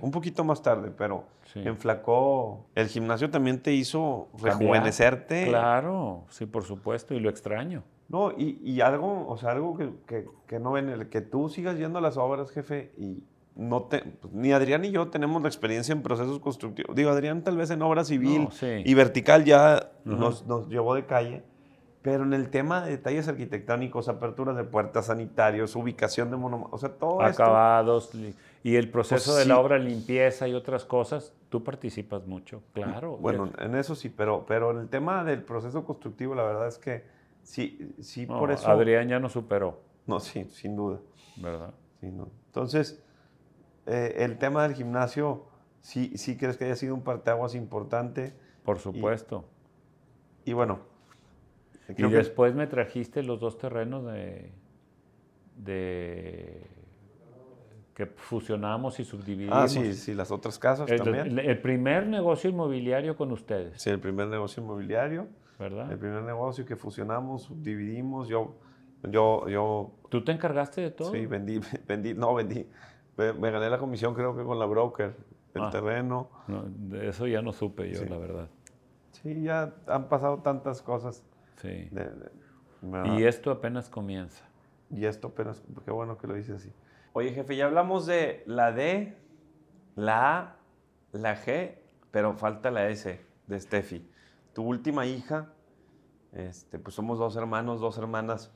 [0.01, 1.25] Un poquito más tarde, pero
[1.63, 1.69] Sí.
[1.69, 2.67] enflacó.
[2.75, 4.59] El gimnasio también te hizo Cambiar.
[4.59, 5.47] rejuvenecerte.
[5.49, 7.83] Claro, sí, por supuesto, y lo extraño.
[8.09, 11.49] No, y, y algo, o sea, algo que, que- que no ven, el que tú
[11.49, 13.25] sigas yendo a las obras, jefe, y
[13.57, 16.95] no te, pues, ni Adrián ni yo tenemos la experiencia en procesos constructivos.
[16.95, 18.83] Digo, Adrián tal vez en obra civil No, sí.
[18.85, 21.43] y vertical ya nos, nos llevó de calle,
[22.03, 26.79] pero en el tema de detalles arquitectónicos, aperturas de puertas, sanitarios, ubicación de monumentos, o
[26.79, 27.43] sea, todo esto.
[27.43, 28.35] Acabados li-
[28.67, 29.49] y el proceso Pues de sí.
[29.49, 33.17] la obra, limpieza y otras cosas, tú participas mucho, claro.
[33.17, 36.67] Bueno, Ya- en eso sí, pero, pero en el tema del proceso constructivo, la verdad
[36.67, 37.05] es que
[37.45, 38.69] sí, sí, no, por eso.
[38.69, 40.99] Adrián ya nos superó, No, sí, sin duda.
[41.37, 41.75] ¿verdad?
[42.01, 42.29] Sí, no.
[42.47, 43.01] Entonces,
[43.87, 45.45] eh, el tema del gimnasio,
[45.81, 48.35] sí, sí crees que haya sido un parteaguas importante.
[48.65, 49.45] Por supuesto.
[50.45, 50.81] Y bueno,
[51.89, 54.51] Y, que- después me trajiste los dos terrenos de,
[55.57, 56.67] de
[57.97, 59.57] que fusionamos y subdividimos.
[59.59, 61.39] Ah, sí, sí, las otras casas el, también.
[61.39, 65.29] el- primer negocio inmobiliario con ustedes, Sí, el primer negocio inmobiliario,
[65.59, 65.91] ¿verdad?
[65.91, 68.29] el primer negocio que fusionamos, subdividimos.
[68.29, 68.55] Yo,
[69.11, 71.11] yo, yo, ¿Tú te encargaste de todo?
[71.11, 72.69] sí, vendí, vendí, no, vendí.
[73.17, 75.17] Me, me gané la comisión creo que con la broker,
[75.55, 75.71] el Ah.
[75.71, 76.29] terreno.
[76.49, 78.09] No, de eso ya no supe yo, Sí.
[78.11, 78.51] la verdad.
[79.13, 81.25] Sí, ya han pasado tantas cosas.
[81.57, 81.89] Sí.
[81.91, 83.17] de- de-.
[83.19, 84.45] Y esto apenas comienza.
[84.91, 86.71] Y esto apenas, qué bueno que lo dices así.
[87.19, 89.17] Oye, jefe, ya hablamos de la D,
[89.95, 90.57] la A,
[91.13, 91.79] la G,
[92.11, 94.07] pero falta la S de Steffi.
[94.53, 95.51] Tu última hija,
[96.35, 98.53] este, pues somos dos hermanos, dos hermanas.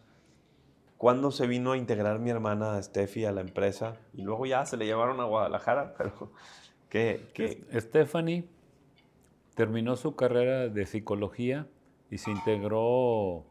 [0.98, 3.96] ¿Cuándo se vino a integrar mi hermana Steffi a la empresa?
[4.12, 6.30] Y luego ya se le llevaron a Guadalajara, pero
[6.90, 7.64] qué?
[7.72, 8.46] Stephanie
[9.54, 11.66] terminó su carrera de psicología
[12.10, 13.46] y se integró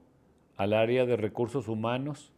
[0.55, 2.31] al área de recursos humanos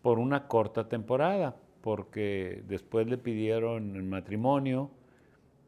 [0.00, 4.90] por una corta temporada, porque después le pidieron el matrimonio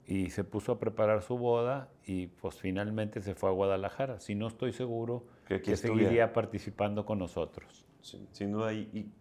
[0.07, 4.19] y se puso a preparar su boda y pues finalmente se fue a Guadalajara.
[4.21, 5.25] Si no estoy seguro
[5.61, 7.85] Que seguiría participando con nosotros.
[8.01, 8.73] Sin, sin duda.
[8.73, 9.13] Y, y-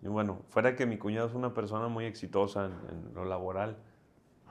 [0.00, 2.72] y bueno, fuera que mi cuñado es una persona muy exitosa en,
[3.08, 3.76] en lo laboral,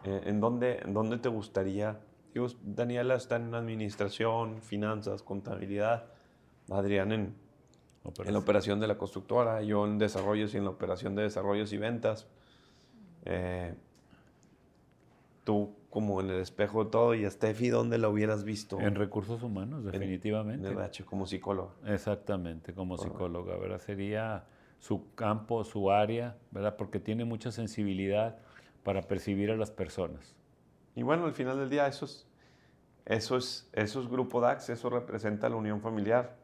[0.03, 2.01] eh, ¿en, dónde, ¿en dónde te gustaría?
[2.33, 6.05] Digo, Daniela está en administración, finanzas, contabilidad,
[6.69, 7.33] Adrián en,
[8.25, 11.71] en la operación de la constructora, yo en desarrollos y en la operación de desarrollos
[11.73, 12.27] y ventas.
[13.25, 13.73] Eh,
[15.43, 18.79] tú como en el espejo de todo y a Steffi, ¿dónde la hubieras visto?
[18.79, 20.67] En recursos humanos, En- definitivamente.
[20.69, 21.71] En H, como psicóloga.
[21.85, 23.79] Exactamente, como psicóloga, ¿verdad?
[23.79, 24.45] Sería
[24.79, 26.75] su campo, su área, ¿verdad?
[26.75, 28.37] Porque tiene mucha sensibilidad
[28.83, 30.35] para percibir a las personas.
[30.95, 32.27] Y bueno, al final del día eso es,
[33.05, 36.35] eso es, eso es Grupo DAX, eso representa la unión familiar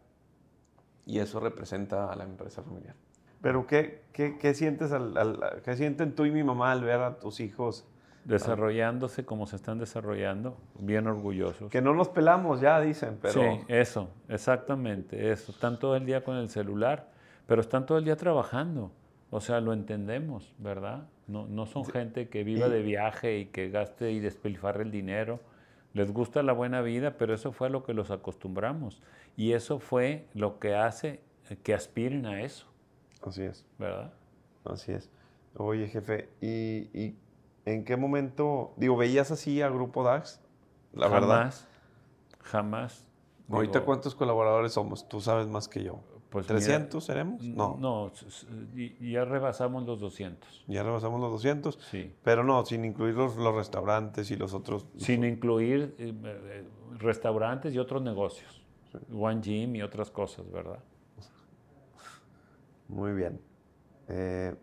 [1.05, 2.95] y eso representa a la empresa familiar.
[3.41, 7.01] Pero ¿qué, qué, qué sientes al, al- qué sienten tú y mi mamá al ver
[7.01, 7.85] a tus hijos?
[8.25, 11.69] Desarrollándose como se están desarrollando, bien orgullosos.
[11.69, 13.33] Que no nos pelamos ya, dicen, pero...
[13.33, 15.51] Sí, eso, exactamente, eso.
[15.51, 17.09] Están todo el día con el celular,
[17.47, 18.91] pero están todo el día trabajando.
[19.29, 21.07] O sea, lo entendemos, ¿verdad?
[21.27, 24.91] No, no son gente que viva y- de viaje y que gaste y despilfarre el
[24.91, 25.39] dinero.
[25.93, 29.01] Les gusta la buena vida, pero eso fue a lo que los acostumbramos.
[29.38, 31.21] Y eso fue lo que hace
[31.63, 32.67] que aspiren a eso,
[33.21, 34.13] Así es, ¿verdad?
[34.65, 35.10] así es.
[35.56, 37.15] Oye, jefe, ¿y, y
[37.65, 40.41] en qué momento, digo, veías así a Grupo DAX?
[40.93, 41.27] La verdad.
[41.27, 41.67] jamás,
[42.41, 43.08] jamás.
[43.49, 45.08] Ahorita, digo, ¿cuántos colaboradores somos?
[45.08, 45.99] Tú sabes más que yo.
[46.33, 47.41] Pues mira, ¿300 seremos?
[47.43, 48.11] No, No,
[48.99, 50.65] ya rebasamos los 200.
[50.67, 51.79] ya rebasamos los 200.
[51.89, 52.13] Sí.
[52.23, 54.85] Pero no, sin incluir los, los restaurantes y los otros.
[54.97, 56.67] Sin incluir eh, eh,
[56.99, 58.61] restaurantes y otros negocios.
[59.15, 60.79] One Gym y otras cosas, ¿verdad?
[62.87, 63.39] Muy bien.
[64.07, 64.55] Eh,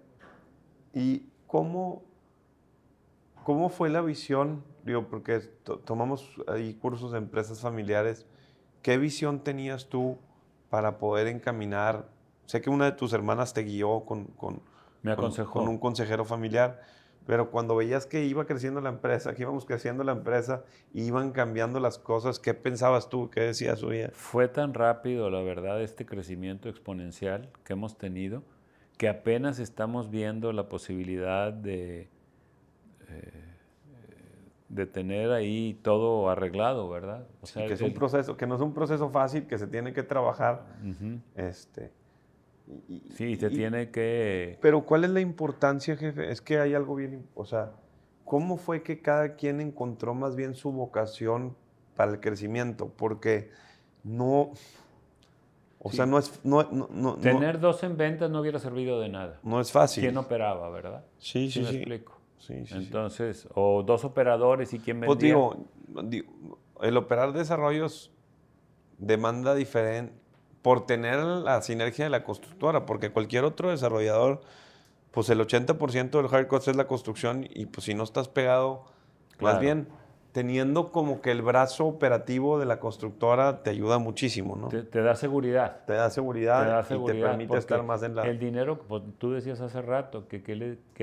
[0.92, 2.02] ¿Y cómo,
[3.44, 4.62] cómo fue la visión?
[4.84, 8.26] Digo, porque to- tomamos ahí cursos de empresas familiares.
[8.82, 10.18] ¿Qué visión tenías tú
[10.70, 12.08] para poder encaminar?
[12.46, 14.62] Sé que una de tus hermanas te guió con, con,
[15.02, 15.60] Me con- aconsejó.
[15.60, 16.80] con un consejero familiar,
[17.26, 21.78] pero cuando veías que iba creciendo la empresa, que íbamos creciendo la empresa, iban cambiando
[21.78, 23.30] las cosas, ¿qué pensabas tú?
[23.30, 24.08] ¿Qué decías, oye?
[24.12, 28.42] Fue tan rápido, la verdad, este crecimiento exponencial que hemos tenido,
[28.96, 32.08] que apenas estamos viendo la posibilidad de,
[33.08, 33.49] eh,
[34.70, 37.26] de tener ahí todo arreglado, ¿verdad?
[37.42, 39.92] O sea, que es un proceso, que no es un proceso fácil, que se tiene
[39.92, 40.64] que trabajar.
[40.88, 41.18] Ujú.
[41.34, 41.90] Este,
[42.88, 44.58] y- Sí, se y- tiene que...
[44.62, 46.30] Pero ¿cuál es la importancia, jefe?
[46.30, 47.72] Es que hay algo bien, o sea,
[48.24, 51.56] ¿cómo fue que cada quien encontró más bien su vocación
[51.96, 52.92] para el crecimiento?
[52.96, 53.50] Porque
[54.04, 54.52] no,
[55.80, 55.96] o Sí.
[55.96, 59.08] sea, no es, no, no, no- no- Tener dos en ventas no hubiera servido de
[59.08, 59.40] nada.
[59.42, 60.04] no es fácil.
[60.04, 61.04] ¿Quién operaba, verdad?
[61.18, 61.76] Sí, ¿Sí sí, me sí.
[61.78, 62.19] explico?
[62.40, 62.74] Sí, sí, sí.
[62.74, 65.06] Entonces, o dos operadores y quién vendía.
[65.06, 65.56] Pues digo,
[66.04, 68.10] digo, el operar desarrollos
[68.98, 70.12] demanda diferente
[70.62, 74.40] por tener la sinergia de la constructora, porque cualquier otro desarrollador,
[75.10, 78.84] pues el 80% del hard cost es la construcción y pues si no estás pegado,
[79.36, 79.54] Claro.
[79.54, 79.88] más bien
[80.32, 84.68] teniendo como que el brazo operativo de la constructora te ayuda muchísimo, ¿no?
[84.68, 85.84] te, te da seguridad.
[85.86, 87.14] Te da seguridad, te da y seguridad.
[87.24, 88.22] te permite estar más en la...
[88.22, 90.54] El dinero, pues, tú decías hace rato, que qué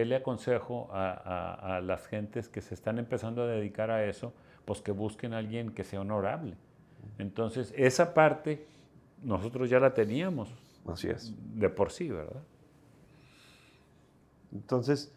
[0.06, 4.32] le, aconsejo a, a- a las gentes que se están empezando a dedicar a eso,
[4.63, 6.56] pues que busquen a alguien que sea honorable.
[7.18, 8.66] Entonces, esa parte
[9.24, 10.54] nosotros ya la teníamos
[10.88, 11.34] Así es.
[11.60, 12.44] de por sí, ¿verdad?
[14.54, 15.12] Entonces,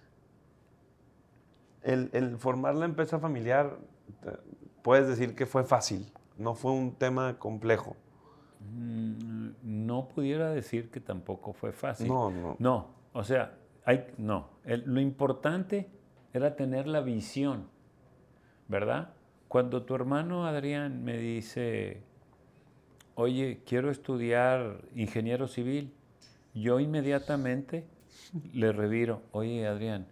[1.83, 3.77] el, el formar la empresa familiar,
[4.83, 7.96] puedes decir que fue fácil, no fue un tema complejo.
[8.61, 12.09] Mm, No pudiera decir que tampoco fue fácil.
[12.09, 12.57] No, no.
[12.59, 14.49] No, o sea, hay, no.
[14.64, 15.88] El- lo importante
[16.33, 17.66] era tener la visión,
[18.68, 19.12] ¿verdad?
[19.49, 22.03] Cuando tu hermano Adrián me dice,
[23.14, 25.92] oye, quiero estudiar ingeniero civil,
[26.55, 27.85] yo inmediatamente
[28.53, 30.07] le reviro, oye, Adrián,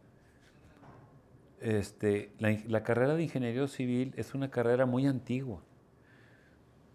[1.61, 5.61] este, la, carrera de ingeniero civil es una carrera muy antigua.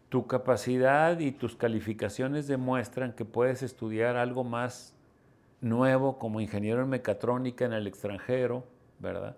[0.09, 4.93] Tu capacidad y tus calificaciones demuestran que puedes estudiar algo más
[5.61, 8.65] nuevo como ingeniero en mecatrónica en el extranjero,
[8.99, 9.37] ¿verdad?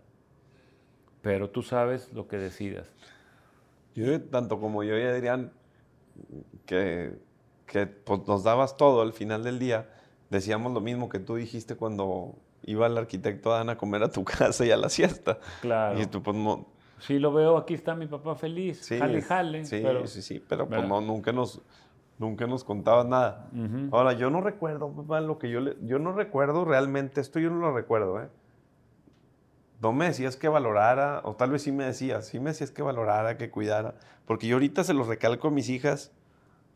[1.21, 2.91] Pero tú sabes lo que decidas.
[3.95, 5.51] Yo, tanto como yo y Adrián,
[6.65, 7.17] que,
[7.65, 9.89] que pues, nos dabas todo al final del día,
[10.29, 12.35] decíamos lo mismo que tú dijiste cuando
[12.65, 15.39] iba el arquitecto Adán a comer a tu casa y a la siesta.
[15.61, 15.99] Claro.
[15.99, 16.67] Y tú, pues, no,
[16.99, 19.65] Sí, lo veo, aquí está mi papá feliz, sí, jale, jale.
[19.65, 21.61] sí, pero- sí, sí, pero pues, no, nunca nos,
[22.17, 23.49] nunca nos contabas nada.
[23.53, 23.95] Ujú.
[23.95, 27.49] Ahora, yo no recuerdo, papá, lo que yo le, yo no recuerdo realmente, esto yo
[27.49, 28.29] no lo recuerdo, ¿eh?
[29.81, 32.81] No me decías que valorara, o tal vez sí me decías, sí me decías que
[32.81, 36.11] valorara, que cuidara, porque yo ahorita se los recalco a mis hijas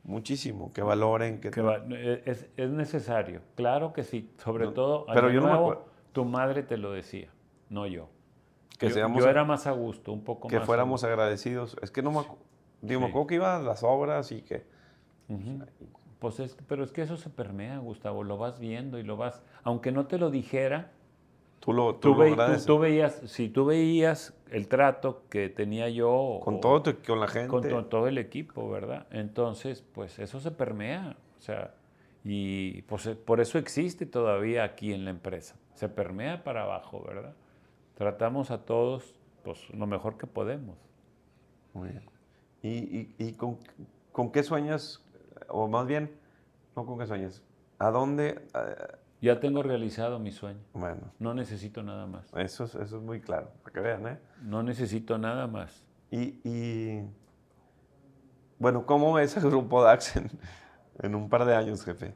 [0.03, 1.51] muchísimo, que valoren, que...
[1.51, 4.31] Que va- e, es, es necesario, claro que sí.
[4.37, 5.91] Sobre No, todo, pero yo no me nuevo, acuerdo.
[6.13, 7.29] tu madre te lo decía,
[7.69, 8.09] no yo.
[8.77, 10.65] que yo, seamos, yo era más a gusto, un poco que más.
[10.65, 11.75] fuéramos agradecidos.
[11.81, 12.21] Es que no me,
[12.81, 13.09] digo, me Sí.
[13.11, 14.65] acuerdo que iba a las obras y que...
[16.19, 19.41] Pues es, pero es que eso se permea, Gustavo, lo vas viendo y lo vas,
[19.63, 20.91] aunque no te lo dijera,
[21.59, 22.65] Tú lo, tú tú, lo ve- tú- agradeces.
[22.65, 27.19] tú veías, si tú veías el trato que tenía yo con o- todo, tu- con
[27.19, 27.49] la gente.
[27.49, 29.05] con to- todo el equipo, ¿verdad?
[29.11, 31.73] Entonces, pues eso se permea, o sea,
[32.23, 37.03] y pues eh, por eso existe todavía aquí en la empresa, se permea para abajo,
[37.05, 37.33] ¿verdad?
[37.95, 40.77] Tratamos a todos, pues lo mejor que podemos.
[41.73, 42.03] Muy bien.
[42.63, 43.57] ¿Y, y- y con,
[44.11, 45.03] con qué sueñas?
[45.49, 46.11] O más bien,
[46.75, 47.41] no con qué sueñas.
[47.77, 48.41] ¿A dónde,
[49.21, 50.59] Ya tengo realizado mi sueño.
[50.73, 52.31] Bueno, No necesito nada más.
[52.35, 54.17] eso es, eso es muy claro, para que vean, ¿eh?
[54.43, 55.83] No necesito nada más.
[56.11, 57.03] Y, y,
[58.57, 60.29] bueno, ¿cómo ves el grupo DAX en,
[61.01, 62.15] en un par de años, jefe?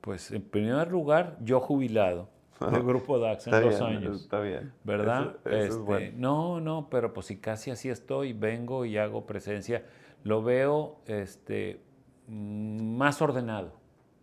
[0.00, 2.28] Pues en primer lugar, yo jubilado
[2.70, 4.20] del grupo DAX en Está dos bien, años.
[4.22, 4.72] Está bien.
[4.84, 5.36] ¿Verdad?
[5.44, 6.12] Eso- eso es Este, bueno.
[6.16, 9.84] No, no, pero pues si casi así estoy, vengo y hago presencia,
[10.22, 11.80] lo veo este,
[12.28, 13.72] más ordenado.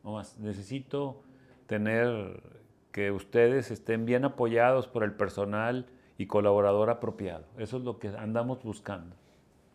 [0.04, 0.38] no más.
[0.40, 1.22] Necesito
[1.68, 2.42] tener
[2.92, 5.88] que ustedes estén bien apoyados por el personal
[6.18, 7.46] y colaborador apropiado.
[7.58, 9.16] Eso es lo que andamos buscando.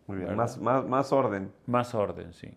[0.07, 1.53] Muy bien, más, más, más orden.
[1.66, 2.55] Más orden, sí.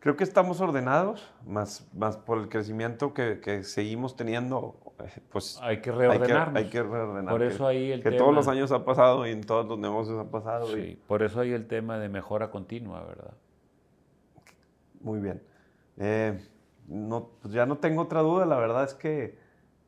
[0.00, 5.60] Creo que estamos ordenados, más, más por el crecimiento que, que seguimos teniendo, eh, pues
[5.62, 6.56] Hay que hay que, reordenarnos.
[6.56, 7.30] hay que reordenar.
[7.32, 8.18] Por que- eso ahí el que tema.
[8.22, 10.76] todos los años ha pasado y en todos los negocios ha pasado.
[10.76, 13.34] y- Sí, por eso hay el tema de mejora continua, ¿verdad?
[15.02, 15.42] Muy bien.
[15.98, 16.38] Eh,
[16.88, 19.38] no, pues ya no tengo otra duda, la verdad es que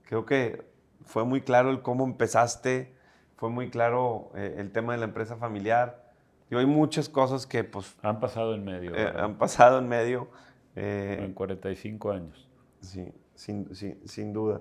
[0.05, 0.63] creo que
[1.05, 2.95] fue muy claro el cómo empezaste,
[3.37, 6.03] fue muy claro eh, el tema de la empresa familiar.
[6.51, 10.29] Y hay muchas cosas que pues Han pasado en medio, eh, han pasado en medio.
[10.77, 12.49] en 45 años.
[12.81, 14.61] Sí, sin, sin- sin duda.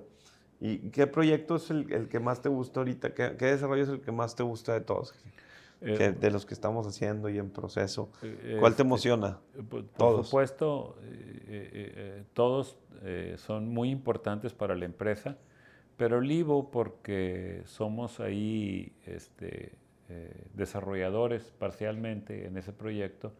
[0.59, 3.13] ¿Y qué proyecto es el, el que más te gusta ahorita?
[3.13, 5.13] ¿Qué, qué desarrollo es el que más te gusta de todos?
[5.85, 8.09] Eh, Que- de los que estamos haciendo y en proceso.
[8.21, 9.39] eh, ¿Cuál te este, emociona?
[9.53, 10.27] Por, por Todos.
[10.27, 11.09] supuesto, eh,
[11.47, 15.37] eh, eh, todos eh, son muy importantes para la empresa,
[15.97, 19.73] pero Livo porque somos ahí este,
[20.09, 23.33] eh, desarrolladores parcialmente en ese proyecto,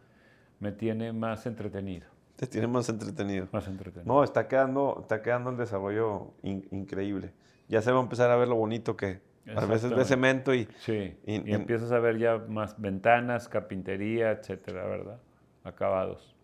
[0.60, 3.48] me tiene más entretenido, Te tiene más entretenido.
[3.52, 4.12] más entretenido.
[4.12, 7.32] No, está quedando, está quedando el desarrollo in- increíble.
[7.68, 9.20] Ya se va a empezar a ver lo bonito que
[9.54, 13.48] a veces de cemento y Sí, Y- y, y- empiezas a ver ya más ventanas,
[13.48, 15.18] carpintería, etcétera, ¿verdad?
[15.64, 16.34] Acabados.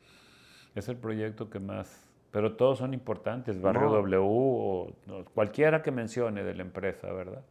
[0.75, 2.07] Es el proyecto que más...
[2.31, 3.93] Pero todos son importantes, Barrio No.
[3.97, 4.93] W o
[5.35, 7.43] cualquiera que mencione de la empresa, ¿verdad?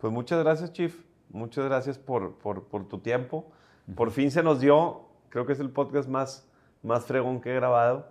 [0.00, 0.96] Pues muchas gracias, Chief.
[1.30, 3.50] Muchas gracias por, por- por tu tiempo.
[3.96, 6.48] Por fin se nos dio, creo que es el podcast más,
[6.84, 8.06] más fregón que he grabado.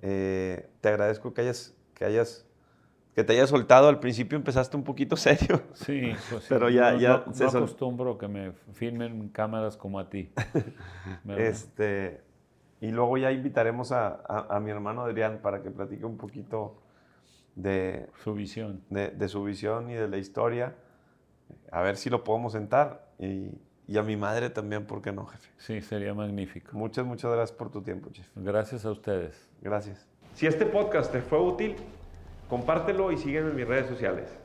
[0.00, 2.47] Eh, te agradezco que hayas, que hayas,
[3.18, 3.88] que te hayas soltado.
[3.88, 5.60] Al principio empezaste un poquito serio.
[5.74, 9.28] Sí, pues sí, Pero ya- no, ya no- se no sol- acostumbro que me filmen
[9.30, 10.30] cámaras como a ti.
[11.36, 12.20] Este,
[12.80, 16.80] y luego ya invitaremos a, a- a mi hermano Adrián para que platique un poquito
[17.56, 18.82] de, Su visión.
[18.88, 20.76] de- de su visión y de la historia.
[21.72, 23.08] A ver si lo podemos sentar.
[23.18, 23.50] Y,
[23.88, 25.50] y a mi madre también, ¿por qué no, jefe?
[25.56, 26.76] Sí, sería magnífico.
[26.78, 28.28] Muchas, muchas gracias por tu tiempo, Chief.
[28.36, 29.48] Gracias a ustedes.
[29.60, 30.06] Gracias.
[30.34, 31.74] Si este podcast te fue útil,
[32.48, 34.38] compártelo y sígueme en mis redes sociales.